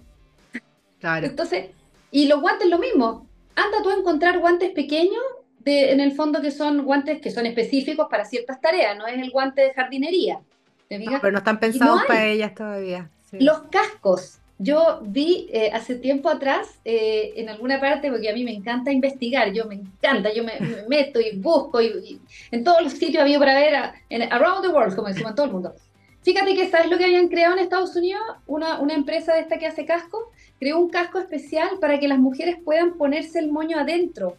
Claro. 1.00 1.28
Entonces, 1.28 1.70
y 2.10 2.28
los 2.28 2.42
guantes 2.42 2.68
lo 2.68 2.80
mismo. 2.80 3.29
Anda 3.65 3.82
tú 3.84 3.89
a 3.89 3.95
encontrar 3.95 4.39
guantes 4.39 4.72
pequeños, 4.72 5.22
de, 5.60 5.91
en 5.91 6.00
el 6.00 6.13
fondo 6.13 6.41
que 6.41 6.52
son 6.52 6.86
guantes 6.86 7.19
que 7.22 7.32
son 7.32 7.45
específicos 7.45 8.08
para 8.10 8.26
ciertas 8.26 8.62
tareas, 8.62 8.98
no 8.98 9.06
es 9.08 9.22
el 9.22 9.30
guante 9.32 9.62
de 9.62 9.74
jardinería. 9.74 10.39
pero 10.88 11.32
no 11.32 11.39
están 11.39 11.60
pensados 11.60 12.04
para 12.08 12.26
ellas 12.26 12.56
todavía. 12.56 13.10
Los 13.34 13.63
cascos. 13.63 14.39
Yo 14.62 15.00
vi 15.04 15.48
eh, 15.54 15.72
hace 15.74 15.95
tiempo 15.95 16.30
atrás 16.30 16.80
eh, 16.84 17.32
en 17.38 17.48
alguna 17.48 17.80
parte, 17.80 18.12
porque 18.12 18.30
a 18.30 18.34
mí 18.34 18.43
me 18.43 18.52
encanta 18.52 18.91
investigar, 18.91 19.54
yo 19.54 19.65
me 19.65 19.76
encanta, 19.76 20.34
yo 20.34 20.43
me, 20.43 20.54
meto 20.89 21.22
y 21.22 21.38
busco 21.38 21.82
y, 21.82 22.19
en 22.52 22.63
todos 22.65 22.82
los 22.84 22.93
sitios 22.93 23.22
había 23.22 23.39
para 23.39 23.54
ver, 23.54 23.74
en, 24.10 24.24
around 24.34 24.62
the 24.62 24.67
world, 24.67 24.95
como 24.95 25.08
decimos 25.08 25.34
todo 25.34 25.45
el 25.45 25.54
mundo. 25.54 25.76
Fíjate 26.24 26.54
que, 26.56 26.69
¿sabes 26.69 26.89
lo 26.89 26.98
que 26.98 27.06
habían 27.06 27.30
creado 27.30 27.54
en 27.54 27.60
Estados 27.60 27.95
Unidos? 27.95 28.22
Una, 28.48 28.80
una 28.80 28.93
empresa 28.93 29.34
de 29.34 29.39
esta 29.39 29.58
que 29.58 29.67
hace 29.67 29.86
casco, 29.86 30.30
creó 30.60 30.80
un 30.80 30.89
casco 30.89 31.19
especial 31.19 31.69
para 31.80 32.00
que 32.00 32.08
las 32.08 32.19
mujeres 32.19 32.58
puedan 32.63 32.93
ponerse 32.93 33.39
el 33.39 33.52
moño 33.52 33.80
adentro. 33.80 34.38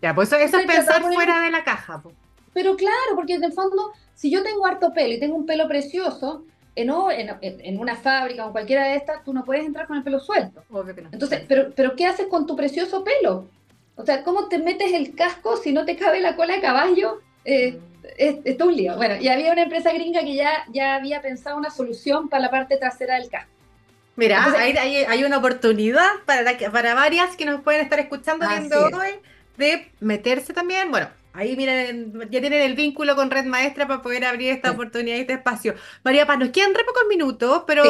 Ya, 0.00 0.14
pues 0.14 0.32
eso, 0.32 0.58
es 0.58 0.66
pensar 0.66 1.02
fuera 1.02 1.40
de 1.42 1.50
la 1.50 1.64
caja. 1.64 2.02
Pero 2.52 2.76
claro, 2.76 3.14
porque 3.14 3.34
en 3.34 3.44
el 3.44 3.52
fondo, 3.52 3.92
si 4.14 4.30
yo 4.30 4.42
tengo 4.42 4.66
harto 4.66 4.92
pelo 4.92 5.14
y 5.14 5.20
tengo 5.20 5.36
un 5.36 5.46
pelo 5.46 5.68
precioso, 5.68 6.44
en, 6.74 6.90
en, 7.40 7.80
una 7.80 7.96
fábrica 7.96 8.46
o 8.46 8.52
cualquiera 8.52 8.84
de 8.84 8.96
estas, 8.96 9.24
tú 9.24 9.32
no 9.32 9.44
puedes 9.44 9.66
entrar 9.66 9.86
con 9.86 9.96
el 9.96 10.04
pelo 10.04 10.20
suelto. 10.20 10.62
Entonces, 11.10 11.42
pero, 11.48 11.72
pero 11.74 11.96
¿qué 11.96 12.06
haces 12.06 12.28
con 12.28 12.46
tu 12.46 12.54
precioso 12.54 13.02
pelo? 13.02 13.48
O 13.96 14.04
sea, 14.04 14.22
¿cómo 14.22 14.48
te 14.48 14.58
metes 14.58 14.92
el 14.92 15.16
casco 15.16 15.56
si 15.56 15.72
no 15.72 15.84
te 15.84 15.96
cabe 15.96 16.20
la 16.20 16.36
cola 16.36 16.54
de 16.54 16.60
caballo? 16.60 17.18
Eh, 17.44 17.72
mm. 17.72 18.06
es, 18.16 18.36
es, 18.44 18.60
un 18.60 18.76
lío. 18.76 18.96
Bueno, 18.96 19.16
y 19.16 19.26
había 19.26 19.52
una 19.52 19.62
empresa 19.62 19.92
gringa 19.92 20.20
que 20.20 20.36
ya, 20.36 20.64
ya 20.72 20.94
había 20.94 21.20
pensado 21.20 21.56
una 21.56 21.70
solución 21.70 22.28
para 22.28 22.42
la 22.42 22.50
parte 22.50 22.76
trasera 22.76 23.16
del 23.16 23.28
casco. 23.28 23.57
Mira, 24.18 24.44
hay, 24.58 24.76
hay, 24.76 25.24
una 25.24 25.38
oportunidad 25.38 26.08
para, 26.26 26.44
para 26.72 26.94
varias 26.94 27.36
que 27.36 27.44
nos 27.44 27.60
pueden 27.62 27.80
estar 27.80 28.00
escuchando 28.00 28.48
viendo 28.48 28.86
hoy 28.86 29.12
de 29.56 29.90
meterse 30.00 30.52
también, 30.52 30.90
bueno, 30.90 31.08
Ahí 31.38 31.54
miren, 31.56 32.12
ya 32.30 32.40
tienen 32.40 32.62
el 32.62 32.74
vínculo 32.74 33.14
con 33.14 33.30
Red 33.30 33.44
Maestra 33.44 33.86
para 33.86 34.02
poder 34.02 34.24
abrir 34.24 34.50
esta 34.50 34.72
oportunidad 34.72 35.18
y 35.18 35.20
este 35.20 35.34
espacio. 35.34 35.76
María 36.02 36.26
Paz, 36.26 36.36
nos 36.40 36.48
quedan 36.48 36.74
re 36.74 36.82
pocos 36.82 37.04
minutos, 37.08 37.62
pero, 37.64 37.84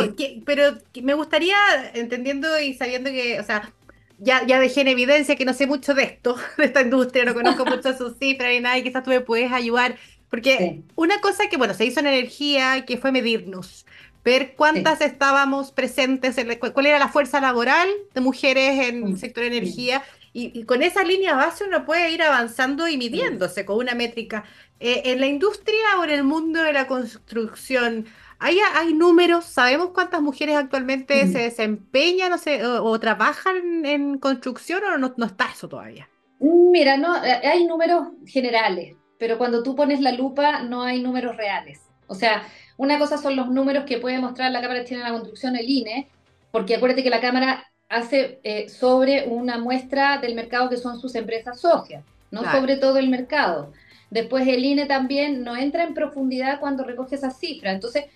pero 0.45 0.77
me 1.01 1.15
gustaría, 1.15 1.57
entendiendo 1.95 2.61
y 2.61 2.75
sabiendo 2.75 3.09
que, 3.09 3.41
o 3.41 3.45
sea, 3.45 3.73
ya, 4.19 4.45
ya 4.45 4.61
dejé 4.61 4.83
en 4.83 4.89
evidencia 4.89 5.35
que 5.35 5.47
no 5.47 5.55
sé 5.55 5.67
mucho 5.67 5.95
de 5.95 6.03
esto, 6.03 6.37
de 6.59 6.67
esta 6.67 6.83
industria, 6.83 7.25
no 7.25 7.33
conozco 7.33 7.65
mucho 7.67 7.97
sus 7.97 8.19
cifras 8.19 8.51
ni 8.51 8.61
nada, 8.61 8.77
y 8.77 8.83
quizás 8.83 9.03
tú 9.03 9.09
me 9.09 9.21
puedes 9.21 9.51
ayudar. 9.51 9.97
Porque 10.29 10.83
una 10.95 11.19
cosa 11.23 11.49
que, 11.49 11.57
bueno, 11.57 11.73
se 11.73 11.87
hizo 11.87 12.01
en 12.01 12.09
energía, 12.09 12.85
que 12.85 12.99
fue 12.99 13.13
medirnos, 13.13 13.87
ver 14.29 14.55
cuántas 14.55 15.01
estábamos 15.01 15.73
presentes, 15.73 16.37
cuál 16.73 16.87
era 16.87 16.99
la 16.99 17.09
fuerza 17.09 17.41
laboral 17.41 17.89
de 18.15 18.21
mujeres 18.21 18.89
en 18.89 19.07
el 19.07 19.19
sector 19.19 19.43
de 19.43 19.49
energía. 19.49 20.03
Y, 20.33 20.65
con 20.65 20.83
esa 20.83 21.03
línea 21.03 21.35
base 21.35 21.65
uno 21.65 21.85
puede 21.85 22.13
ir 22.13 22.23
avanzando 22.23 22.87
y 22.87 22.97
midiéndose 22.97 23.65
con 23.65 23.79
una 23.79 23.95
métrica. 23.95 24.45
Eh, 24.79 25.03
en 25.07 25.21
la 25.21 25.27
industria 25.27 25.99
o 25.99 26.05
en 26.05 26.11
el 26.11 26.23
mundo 26.23 26.63
de 26.63 26.73
la 26.73 26.87
construcción, 26.87 28.07
¿hay, 28.39 28.59
hay 28.75 28.95
números? 28.95 29.47
¿Sabemos 29.47 29.91
cuántas 29.91 30.21
mujeres 30.23 30.57
actualmente 30.57 31.27
se 31.27 31.39
desempeñan 31.39 32.33
o, 32.33 32.83
o, 32.85 33.01
trabajan 33.01 33.85
en 33.85 34.19
construcción 34.19 34.85
o 34.85 34.99
no, 34.99 35.15
no 35.17 35.27
está 35.27 35.47
eso 35.53 35.69
todavía? 35.69 36.09
Mira, 36.39 36.97
no, 36.97 37.17
eh, 37.25 37.41
hay 37.45 37.65
números 37.67 38.09
generales, 38.27 38.97
pero 39.19 39.39
cuando 39.39 39.65
tú 39.65 39.75
pones 39.75 40.01
la 40.01 40.13
lupa 40.13 40.63
no 40.63 40.83
hay 40.83 41.03
números 41.03 41.37
reales. 41.37 41.88
O 42.09 42.15
sea, 42.15 42.43
una 42.77 42.99
cosa 42.99 43.19
son 43.19 43.37
los 43.37 43.49
números 43.49 43.85
que 43.85 43.99
puede 43.99 44.19
mostrar 44.19 44.51
la 44.51 44.61
Cámara 44.61 44.85
Chilena 44.85 45.07
de 45.07 45.13
la 45.13 45.17
Construcción, 45.19 45.55
el 45.57 45.71
INE, 45.71 46.09
porque 46.51 46.75
acuérdate 46.75 47.03
que 47.03 47.11
la 47.11 47.21
Cámara 47.21 47.65
hace 47.89 48.41
eh, 48.43 48.69
sobre 48.69 49.27
una 49.29 49.59
muestra 49.59 50.19
del 50.19 50.35
mercado 50.35 50.69
que 50.69 50.77
son 50.77 51.01
sus 51.01 51.15
empresas 51.15 51.61
socias, 51.61 52.05
no 52.31 52.43
sobre 52.51 52.77
todo 52.77 52.99
el 52.99 53.09
mercado. 53.09 53.73
Después 54.11 54.47
el 54.49 54.65
INE 54.65 54.87
también 54.87 55.45
no 55.45 55.57
entra 55.57 55.85
en 55.85 55.95
profundidad 55.95 56.61
cuando 56.61 56.85
recoge 56.85 57.17
esas 57.17 57.39
cifras. 57.39 57.75
Entonces, 57.75 58.07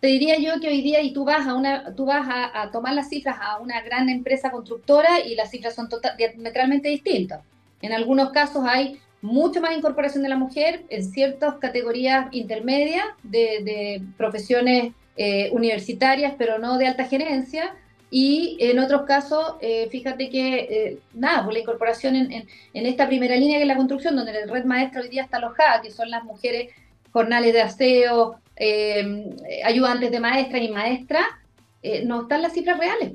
te 0.00 0.08
diría 0.08 0.38
yo 0.38 0.58
que 0.60 0.68
hoy 0.68 0.82
día 0.82 1.00
y 1.00 1.12
tú 1.12 1.24
vas 1.24 1.46
a 1.46 1.54
una, 1.54 1.94
tú 1.94 2.06
vas 2.06 2.26
a, 2.28 2.70
tomar 2.72 2.94
las 2.94 3.08
cifras 3.08 3.36
a 3.40 3.58
una 3.58 3.80
gran 3.82 4.08
empresa 4.08 4.50
constructora 4.50 5.20
y 5.20 5.36
las 5.36 5.50
cifras 5.50 5.74
son 5.74 5.88
total, 5.88 6.16
diametralmente 6.16 6.88
distintas. 6.88 7.42
En 7.80 7.92
algunos 7.92 8.30
casos 8.30 8.64
hay 8.66 9.00
mucho 9.22 9.60
más 9.60 9.76
incorporación 9.76 10.22
de 10.22 10.28
la 10.28 10.36
mujer 10.36 10.84
en 10.88 11.04
ciertas 11.04 11.54
categorías 11.54 12.26
intermedias 12.32 13.04
de, 13.22 14.02
profesiones 14.16 14.92
eh, 15.16 15.50
universitarias, 15.52 16.34
pero 16.36 16.58
no 16.58 16.76
de 16.76 16.88
alta 16.88 17.04
gerencia 17.04 17.74
y 18.10 18.58
en 18.60 18.78
otros 18.78 19.02
casos, 19.02 19.54
eh, 19.62 19.88
fíjate 19.90 20.28
que, 20.28 20.58
eh, 20.58 20.98
nada, 21.14 21.36
por 21.36 21.46
pues 21.46 21.54
la 21.54 21.60
incorporación 21.60 22.16
en, 22.16 22.30
en, 22.32 22.86
esta 22.86 23.06
primera 23.06 23.36
línea 23.36 23.56
que 23.56 23.62
es 23.62 23.68
la 23.68 23.76
construcción, 23.76 24.16
donde 24.16 24.34
la 24.34 24.52
red 24.52 24.64
maestra 24.64 25.00
hoy 25.00 25.08
día 25.08 25.22
está 25.22 25.38
alojada, 25.38 25.80
que 25.80 25.90
son 25.90 26.10
las 26.10 26.22
mujeres 26.24 26.68
jornales 27.10 27.54
de 27.54 27.62
aseo, 27.62 28.36
eh, 28.56 29.30
ayudantes 29.64 30.10
de 30.10 30.20
maestras 30.20 30.62
y 30.62 30.68
maestras, 30.68 31.24
no 32.04 32.22
están 32.22 32.42
las 32.42 32.52
cifras 32.52 32.78
reales, 32.78 33.12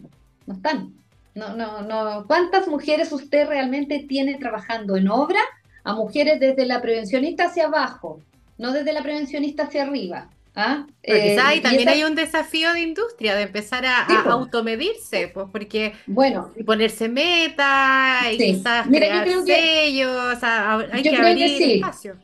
no 0.48 0.56
están. 0.56 0.94
No, 1.36 1.56
no, 1.56 1.82
no. 1.84 2.26
¿Cuántas 2.26 2.68
mujeres 2.68 3.12
usted 3.12 3.48
realmente 3.48 4.04
tiene 4.10 4.40
trabajando 4.40 4.98
en 4.98 5.08
obra? 5.08 5.40
A 5.88 5.94
mujeres 5.94 6.40
desde 6.40 6.66
la 6.66 6.82
prevencionista 6.82 7.46
hacia 7.46 7.68
abajo, 7.68 8.22
no 8.58 8.74
desde 8.74 8.92
la 8.94 9.02
prevencionista 9.02 9.64
hacia 9.64 9.84
arriba. 9.84 10.30
¿Ah? 10.60 10.88
Eh, 11.04 11.38
también 11.62 11.88
hay 11.88 12.04
un 12.04 12.16
desafío 12.16 12.74
de 12.74 12.82
industria, 12.82 13.36
de 13.36 13.44
empezar 13.44 13.86
a, 13.86 14.08
pues. 14.08 14.26
automedirse, 14.26 15.28
pues 15.28 15.46
porque 15.52 15.94
bueno, 16.08 16.52
ponerse 16.66 17.08
meta 17.08 18.22
y 18.32 18.38
quizás 18.38 18.88
crear 18.88 19.28
sellos, 19.46 20.44
hay 20.44 21.04
que 21.04 21.16
abrir 21.16 21.62
espacio. 21.62 22.16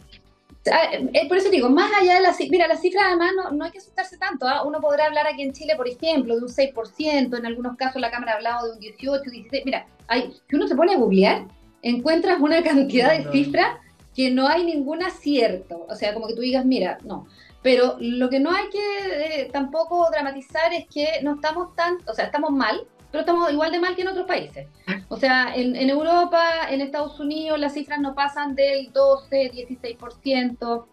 Ah, 0.72 0.94
eh, 0.94 1.28
por 1.28 1.38
eso 1.38 1.50
digo, 1.50 1.70
más 1.70 1.92
allá 2.00 2.16
de 2.16 2.22
la 2.22 2.34
mira, 2.50 2.68
la 2.68 2.78
cifra 2.78 3.08
además 3.08 3.32
no, 3.36 3.52
no 3.52 3.66
hay 3.66 3.72
que 3.72 3.80
asustarse 3.80 4.18
tanto. 4.18 4.48
¿ah? 4.48 4.64
Uno 4.64 4.80
podrá 4.80 5.06
hablar 5.06 5.28
aquí 5.28 5.44
en 5.44 5.52
Chile, 5.52 5.76
por 5.76 5.88
ejemplo, 5.88 6.36
de 6.36 6.42
un 6.42 6.50
6%, 6.50 7.38
en 7.38 7.46
algunos 7.46 7.76
casos 7.76 8.02
la 8.02 8.10
Cámara 8.10 8.34
ha 8.34 8.36
hablado 8.36 8.68
de 8.68 8.74
un 8.74 8.80
18, 8.80 9.30
17. 9.30 9.66
Mira, 9.66 9.86
hay, 10.08 10.34
si 10.50 10.56
uno 10.56 10.68
se 10.68 10.76
pone 10.76 10.94
a 10.94 10.98
googlear, 10.98 11.46
encuentras 11.84 12.40
una 12.40 12.64
cantidad 12.64 13.16
de 13.16 13.32
cifras 13.32 13.78
que 14.16 14.32
no 14.32 14.48
hay 14.48 14.66
ningún 14.66 15.04
acierto. 15.04 15.86
O 15.88 15.96
sea, 15.96 16.14
como 16.14 16.28
que 16.28 16.34
tú 16.34 16.42
digas, 16.42 16.66
mira, 16.66 16.98
no. 17.04 17.28
Pero 17.62 17.98
lo 18.00 18.30
que 18.30 18.40
no 18.40 18.52
hay 18.52 18.66
que 18.70 19.42
eh, 19.42 19.50
tampoco 19.52 20.10
dramatizar 20.12 20.74
es 20.74 20.86
que 20.88 21.22
no 21.22 21.36
estamos 21.36 21.76
tan, 21.76 21.98
o 22.08 22.14
sea, 22.14 22.26
estamos 22.26 22.52
mal, 22.52 22.86
pero 23.12 23.22
estamos 23.22 23.52
igual 23.52 23.72
de 23.72 23.80
mal 23.80 23.96
que 23.96 24.02
en 24.02 24.08
otros 24.08 24.26
países. 24.26 24.68
O 25.08 25.18
sea, 25.18 25.56
en, 25.56 25.76
Europa, 25.90 26.42
en 26.70 26.82
Estados 26.82 27.20
Unidos, 27.20 27.60
las 27.60 27.74
cifras 27.74 28.00
no 28.00 28.16
pasan 28.16 28.56
del 28.56 28.92
12, 28.92 29.52
16%, 29.52 30.86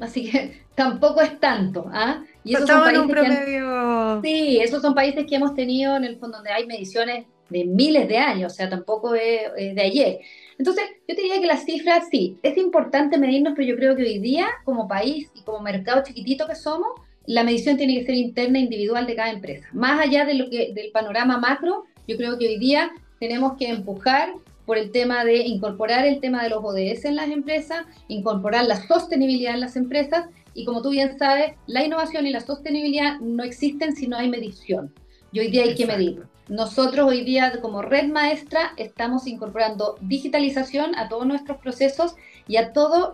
así 0.00 0.30
que 0.30 0.62
tampoco 0.74 1.20
es 1.20 1.38
tanto. 1.38 1.86
¿ah? 1.92 2.24
Y 2.44 2.54
esos 2.54 2.66
son 2.66 2.80
países 2.80 3.02
un 3.02 3.08
promedio... 3.08 4.22
sí, 4.22 4.58
esos 4.60 4.82
son 4.82 4.94
países 4.94 5.26
que 5.28 5.36
hemos 5.36 5.54
tenido 5.54 5.96
en 5.96 6.04
el 6.04 6.18
fondo 6.18 6.38
donde 6.38 6.50
hay 6.50 6.66
mediciones 6.66 7.26
de 7.50 7.64
miles 7.64 8.08
de 8.08 8.18
años, 8.18 8.52
o 8.52 8.56
sea, 8.56 8.70
tampoco 8.70 9.14
es 9.14 9.74
de 9.74 9.82
ayer. 9.82 10.20
Entonces, 10.58 10.84
yo 11.08 11.14
diría 11.14 11.40
que 11.40 11.46
las 11.46 11.64
cifras 11.64 12.08
sí, 12.10 12.38
es 12.42 12.56
importante 12.56 13.18
medirnos, 13.18 13.54
pero 13.56 13.68
yo 13.68 13.76
creo 13.76 13.96
que 13.96 14.02
hoy 14.02 14.18
día, 14.18 14.46
como 14.64 14.88
país 14.88 15.30
y 15.34 15.42
como 15.42 15.60
mercado 15.60 16.02
chiquitito 16.04 16.46
que 16.46 16.54
somos, 16.54 16.88
la 17.26 17.44
medición 17.44 17.76
tiene 17.76 17.98
que 17.98 18.06
ser 18.06 18.14
interna 18.14 18.58
e 18.58 18.62
individual 18.62 19.06
de 19.06 19.14
cada 19.14 19.30
empresa. 19.30 19.68
Más 19.72 20.00
allá 20.00 20.24
de 20.24 20.34
lo 20.34 20.50
que, 20.50 20.72
del 20.74 20.90
panorama 20.90 21.38
macro, 21.38 21.84
yo 22.06 22.16
creo 22.16 22.38
que 22.38 22.46
hoy 22.46 22.58
día 22.58 22.90
tenemos 23.20 23.56
que 23.56 23.68
empujar 23.68 24.34
por 24.66 24.78
el 24.78 24.90
tema 24.90 25.24
de 25.24 25.38
incorporar 25.38 26.06
el 26.06 26.20
tema 26.20 26.42
de 26.42 26.50
los 26.50 26.62
ODS 26.62 27.04
en 27.04 27.16
las 27.16 27.28
empresas, 27.28 27.86
incorporar 28.08 28.64
la 28.66 28.86
sostenibilidad 28.86 29.54
en 29.54 29.60
las 29.60 29.76
empresas 29.76 30.26
y 30.54 30.64
como 30.64 30.82
tú 30.82 30.90
bien 30.90 31.18
sabes, 31.18 31.54
la 31.66 31.84
innovación 31.84 32.26
y 32.26 32.30
la 32.30 32.40
sostenibilidad 32.40 33.18
no 33.20 33.44
existen 33.44 33.94
si 33.94 34.08
no 34.08 34.16
hay 34.16 34.28
medición. 34.28 34.92
Y 35.32 35.40
hoy 35.40 35.48
día 35.48 35.62
hay 35.62 35.74
que 35.74 35.86
medir. 35.86 36.22
Nosotros 36.50 37.08
hoy 37.08 37.22
día 37.22 37.60
como 37.60 37.80
red 37.80 38.08
maestra 38.08 38.72
estamos 38.76 39.28
incorporando 39.28 39.96
digitalización 40.00 40.96
a 40.96 41.08
todos 41.08 41.24
nuestros 41.24 41.58
procesos 41.58 42.16
y 42.48 42.56
a 42.56 42.72
toda 42.72 43.12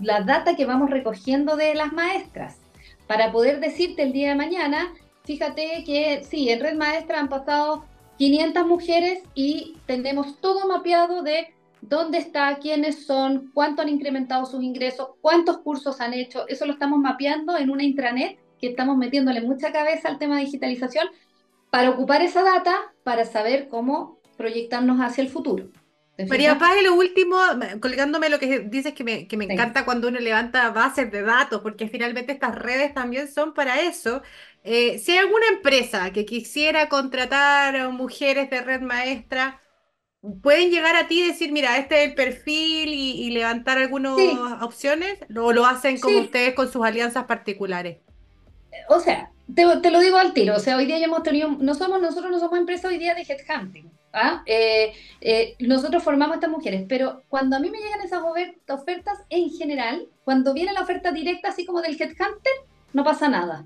la 0.00 0.20
data 0.20 0.54
que 0.54 0.64
vamos 0.64 0.88
recogiendo 0.88 1.56
de 1.56 1.74
las 1.74 1.92
maestras 1.92 2.60
para 3.08 3.32
poder 3.32 3.58
decirte 3.58 4.04
el 4.04 4.12
día 4.12 4.28
de 4.28 4.36
mañana, 4.36 4.94
fíjate 5.24 5.82
que 5.84 6.22
sí, 6.22 6.50
en 6.50 6.60
red 6.60 6.76
maestra 6.76 7.18
han 7.18 7.28
pasado 7.28 7.84
500 8.16 8.64
mujeres 8.64 9.24
y 9.34 9.74
tenemos 9.86 10.40
todo 10.40 10.68
mapeado 10.68 11.24
de 11.24 11.52
dónde 11.80 12.18
está, 12.18 12.58
quiénes 12.60 13.06
son, 13.06 13.50
cuánto 13.54 13.82
han 13.82 13.88
incrementado 13.88 14.46
sus 14.46 14.62
ingresos, 14.62 15.08
cuántos 15.20 15.58
cursos 15.58 16.00
han 16.00 16.14
hecho. 16.14 16.46
Eso 16.46 16.64
lo 16.64 16.74
estamos 16.74 17.00
mapeando 17.00 17.58
en 17.58 17.70
una 17.70 17.82
intranet 17.82 18.38
que 18.60 18.68
estamos 18.68 18.96
metiéndole 18.96 19.40
mucha 19.40 19.72
cabeza 19.72 20.08
al 20.08 20.18
tema 20.18 20.36
de 20.36 20.44
digitalización 20.44 21.08
para 21.70 21.90
ocupar 21.90 22.22
esa 22.22 22.42
data 22.42 22.76
para 23.04 23.24
saber 23.24 23.68
cómo 23.68 24.20
proyectarnos 24.36 24.98
hacia 25.00 25.22
el 25.22 25.28
futuro. 25.28 25.68
María 26.26 26.58
Paz, 26.58 26.72
y 26.80 26.84
lo 26.84 26.94
último, 26.94 27.36
colgándome 27.80 28.28
lo 28.28 28.40
que 28.40 28.60
dices 28.60 28.92
que 28.92 29.04
me, 29.04 29.28
que 29.28 29.36
me 29.36 29.44
encanta 29.44 29.84
cuando 29.84 30.08
uno 30.08 30.18
levanta 30.18 30.70
bases 30.70 31.12
de 31.12 31.22
datos, 31.22 31.60
porque 31.60 31.86
finalmente 31.86 32.32
estas 32.32 32.56
redes 32.56 32.92
también 32.92 33.28
son 33.28 33.54
para 33.54 33.80
eso. 33.80 34.22
Eh, 34.64 34.98
si 34.98 35.12
hay 35.12 35.18
alguna 35.18 35.46
empresa 35.46 36.12
que 36.12 36.24
quisiera 36.24 36.88
contratar 36.88 37.90
mujeres 37.92 38.50
de 38.50 38.60
red 38.62 38.80
maestra, 38.80 39.60
pueden 40.42 40.70
llegar 40.70 40.96
a 40.96 41.06
ti 41.06 41.20
y 41.20 41.28
decir, 41.28 41.52
mira, 41.52 41.78
este 41.78 42.02
es 42.02 42.08
el 42.08 42.14
perfil 42.16 42.92
y, 42.92 43.30
levantar 43.30 43.78
algunas 43.78 44.16
opciones, 44.60 45.20
o 45.36 45.52
lo 45.52 45.66
hacen 45.66 46.00
como 46.00 46.18
ustedes 46.18 46.54
con 46.54 46.70
sus 46.70 46.84
alianzas 46.84 47.26
particulares. 47.26 47.98
O 48.88 48.98
sea, 48.98 49.30
te, 49.54 49.90
lo 49.90 50.00
digo 50.00 50.18
al 50.18 50.34
tiro, 50.34 50.56
o 50.56 50.60
sea, 50.60 50.76
hoy 50.76 50.86
día 50.86 50.98
ya 50.98 51.06
hemos 51.06 51.22
tenido, 51.22 51.48
no 51.48 51.58
nosotros 51.58 52.30
no 52.30 52.38
somos 52.38 52.58
empresa 52.58 52.88
hoy 52.88 52.98
día 52.98 53.14
de 53.14 53.22
headhunting, 53.22 53.90
¿ah? 54.12 54.42
Eh, 54.46 54.92
eh, 55.20 55.54
nosotros 55.60 56.02
formamos 56.02 56.32
a 56.32 56.36
estas 56.36 56.50
mujeres, 56.50 56.84
pero 56.88 57.22
cuando 57.28 57.56
a 57.56 57.60
mí 57.60 57.70
me 57.70 57.78
llegan 57.78 58.02
esas 58.02 58.22
ofertas 58.68 59.18
en 59.30 59.50
general, 59.50 60.06
cuando 60.24 60.52
viene 60.52 60.72
la 60.72 60.82
oferta 60.82 61.12
directa 61.12 61.48
así 61.48 61.64
como 61.64 61.80
del 61.80 62.00
headhunter, 62.00 62.52
no 62.92 63.04
pasa 63.04 63.28
nada. 63.28 63.64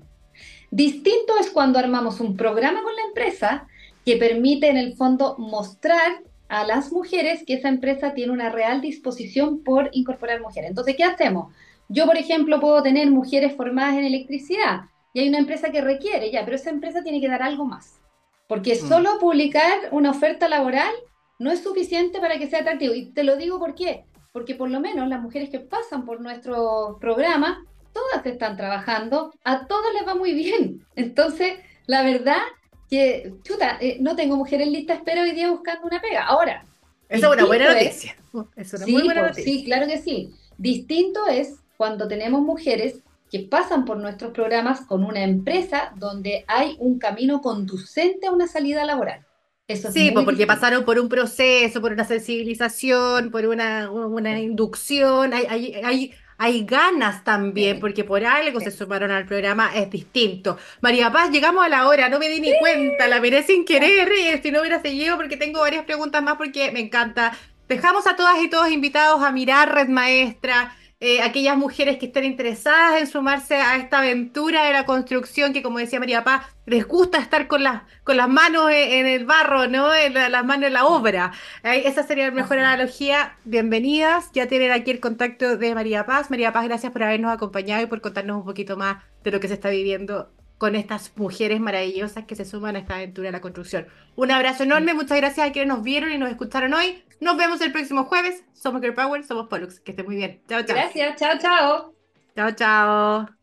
Distinto 0.71 1.37
es 1.39 1.49
cuando 1.49 1.79
armamos 1.79 2.19
un 2.19 2.35
programa 2.35 2.81
con 2.81 2.95
la 2.95 3.03
empresa 3.03 3.67
que 4.05 4.17
permite 4.17 4.69
en 4.69 4.77
el 4.77 4.95
fondo 4.95 5.35
mostrar 5.37 6.23
a 6.47 6.65
las 6.65 6.91
mujeres 6.91 7.43
que 7.45 7.55
esa 7.55 7.69
empresa 7.69 8.13
tiene 8.13 8.31
una 8.31 8.49
real 8.49 8.81
disposición 8.81 9.63
por 9.63 9.89
incorporar 9.93 10.41
mujeres. 10.41 10.69
Entonces, 10.69 10.95
¿qué 10.95 11.03
hacemos? 11.03 11.53
Yo, 11.89 12.05
por 12.05 12.17
ejemplo, 12.17 12.59
puedo 12.59 12.81
tener 12.81 13.09
mujeres 13.11 13.55
formadas 13.55 13.95
en 13.95 14.05
electricidad 14.05 14.81
y 15.13 15.19
hay 15.19 15.29
una 15.29 15.37
empresa 15.37 15.71
que 15.71 15.81
requiere, 15.81 16.31
ya, 16.31 16.43
pero 16.43 16.55
esa 16.55 16.71
empresa 16.71 17.03
tiene 17.03 17.21
que 17.21 17.27
dar 17.27 17.43
algo 17.43 17.65
más. 17.65 17.99
Porque 18.47 18.75
mm. 18.75 18.87
solo 18.87 19.19
publicar 19.19 19.89
una 19.91 20.11
oferta 20.11 20.49
laboral 20.49 20.93
no 21.39 21.51
es 21.51 21.61
suficiente 21.61 22.19
para 22.19 22.37
que 22.37 22.47
sea 22.47 22.59
atractivo. 22.59 22.93
Y 22.95 23.11
te 23.11 23.23
lo 23.23 23.35
digo 23.37 23.59
por 23.59 23.75
qué. 23.75 24.05
Porque 24.31 24.55
por 24.55 24.69
lo 24.69 24.79
menos 24.79 25.07
las 25.07 25.21
mujeres 25.21 25.49
que 25.49 25.59
pasan 25.59 26.05
por 26.05 26.19
nuestro 26.19 26.97
programa, 26.99 27.63
todas 27.93 28.25
están 28.25 28.57
trabajando, 28.57 29.31
a 29.43 29.67
todas 29.67 29.93
les 29.93 30.07
va 30.07 30.15
muy 30.15 30.33
bien. 30.33 30.85
Entonces, 30.95 31.53
la 31.85 32.01
verdad 32.01 32.41
que, 32.89 33.33
chuta, 33.43 33.77
eh, 33.79 33.97
no 33.99 34.15
tengo 34.15 34.35
mujer 34.35 34.61
en 34.61 34.71
lista 34.71 34.93
espera 34.93 35.21
hoy 35.21 35.31
día 35.31 35.51
buscando 35.51 35.85
una 35.85 36.01
pega. 36.01 36.25
Ahora. 36.25 36.65
Esa 37.07 37.27
es 37.27 37.33
una 37.33 37.45
buena 37.45 37.71
noticia. 37.71 38.15
Es 38.55 38.73
una 38.73 38.87
muy 38.87 39.03
buena 39.03 39.21
noticia. 39.21 39.43
Sí, 39.43 39.63
claro 39.63 39.87
que 39.87 39.99
sí. 39.99 40.31
Distinto 40.57 41.27
es 41.27 41.59
cuando 41.77 42.07
tenemos 42.07 42.41
mujeres 42.41 43.03
que 43.33 43.39
pasan 43.39 43.83
por 43.83 43.97
nuestros 43.97 44.31
programas 44.31 44.81
con 44.81 45.03
una 45.03 45.23
empresa 45.23 45.91
donde 45.95 46.45
hay 46.47 46.75
un 46.77 46.99
camino 46.99 47.41
conducente 47.41 48.27
a 48.27 48.31
una 48.31 48.45
salida 48.45 48.85
laboral. 48.85 49.25
Eso 49.67 49.91
sí, 49.91 50.11
porque 50.11 50.45
pasaron 50.45 50.85
por 50.85 50.99
un 50.99 51.09
proceso, 51.09 51.81
por 51.81 51.93
una 51.93 52.05
sensibilización, 52.05 53.31
por 53.31 53.47
una, 53.47 53.89
una 53.89 54.39
inducción, 54.39 55.33
hay, 55.33 55.47
hay, 55.49 55.73
hay, 55.83 56.13
hay 56.37 56.63
ganas 56.63 57.23
también, 57.23 57.79
porque 57.79 58.03
por 58.03 58.23
algo 58.23 58.59
se 58.59 58.69
sumaron 58.69 59.09
al 59.09 59.25
programa, 59.25 59.71
es 59.73 59.89
distinto. 59.89 60.59
María 60.81 61.11
Paz, 61.11 61.31
llegamos 61.31 61.65
a 61.65 61.69
la 61.69 61.87
hora, 61.87 62.09
no 62.09 62.19
me 62.19 62.29
di 62.29 62.39
ni 62.39 62.51
cuenta, 62.59 63.07
la 63.07 63.19
miré 63.19 63.41
sin 63.41 63.65
querer, 63.65 64.09
y 64.11 64.43
si 64.43 64.51
no 64.51 64.59
hubiera 64.59 64.79
seguido, 64.79 65.15
porque 65.17 65.37
tengo 65.37 65.61
varias 65.61 65.85
preguntas 65.85 66.21
más, 66.21 66.35
porque 66.35 66.71
me 66.71 66.81
encanta. 66.81 67.35
Dejamos 67.67 68.05
a 68.05 68.15
todas 68.15 68.39
y 68.43 68.47
todos 68.47 68.69
invitados 68.69 69.23
a 69.23 69.31
mirar 69.31 69.73
Red 69.73 69.87
Maestra, 69.87 70.75
eh, 71.05 71.21
aquellas 71.21 71.57
mujeres 71.57 71.97
que 71.97 72.05
estén 72.05 72.23
interesadas 72.23 73.01
en 73.01 73.07
sumarse 73.07 73.55
a 73.55 73.75
esta 73.75 73.97
aventura 73.99 74.63
de 74.63 74.71
la 74.71 74.85
construcción, 74.85 75.51
que 75.51 75.61
como 75.61 75.79
decía 75.79 75.99
María 75.99 76.23
Paz, 76.23 76.45
les 76.65 76.87
gusta 76.87 77.17
estar 77.17 77.49
con 77.49 77.61
las, 77.61 77.81
con 78.05 78.15
las 78.15 78.29
manos 78.29 78.71
en, 78.71 79.05
el 79.05 79.25
barro, 79.25 79.67
¿no? 79.67 79.93
En 79.93 80.13
las 80.13 80.45
manos 80.45 80.67
en 80.67 80.73
la 80.73 80.85
obra. 80.85 81.33
esa 81.61 82.03
sería 82.03 82.27
la 82.27 82.31
mejor 82.31 82.57
analogía. 82.57 83.35
Bienvenidas, 83.43 84.31
ya 84.31 84.47
tienen 84.47 84.71
aquí 84.71 84.91
el 84.91 85.01
contacto 85.01 85.57
de 85.57 85.75
María 85.75 86.05
Paz. 86.05 86.29
María 86.29 86.53
Paz, 86.53 86.63
gracias 86.69 86.93
por 86.93 87.03
habernos 87.03 87.33
acompañado 87.33 87.83
y 87.83 87.87
por 87.87 87.99
contarnos 87.99 88.37
un 88.37 88.45
poquito 88.45 88.77
más 88.77 89.03
de 89.25 89.31
lo 89.31 89.41
que 89.41 89.49
se 89.49 89.55
está 89.55 89.69
viviendo 89.69 90.31
con 90.57 90.75
estas 90.75 91.11
mujeres 91.17 91.59
maravillosas 91.59 92.25
que 92.25 92.35
se 92.35 92.45
suman 92.45 92.75
a 92.75 92.79
esta 92.79 92.95
aventura 92.95 93.27
de 93.27 93.31
la 93.33 93.41
construcción. 93.41 93.87
Un 94.15 94.31
abrazo 94.31 94.63
enorme, 94.63 94.93
muchas 94.93 95.17
gracias 95.17 95.47
a 95.47 95.51
quienes 95.51 95.67
nos 95.67 95.83
vieron 95.83 96.11
y 96.11 96.17
nos 96.17 96.29
escucharon 96.29 96.73
hoy. 96.73 97.03
Nos 97.19 97.37
vemos 97.37 97.61
el 97.61 97.71
próximo 97.71 98.05
jueves. 98.05 98.43
Somos 98.53 98.81
Girl 98.81 98.93
Power, 98.93 99.23
somos 99.23 99.47
Pollux. 99.47 99.79
Que 99.79 99.91
esté 99.91 100.03
muy 100.03 100.15
bien. 100.15 100.41
Chao, 100.47 100.63
chao. 100.63 100.75
Gracias, 100.75 101.19
chao, 101.19 101.37
chao. 101.39 101.93
Chao, 102.35 102.51
chao. 102.51 103.42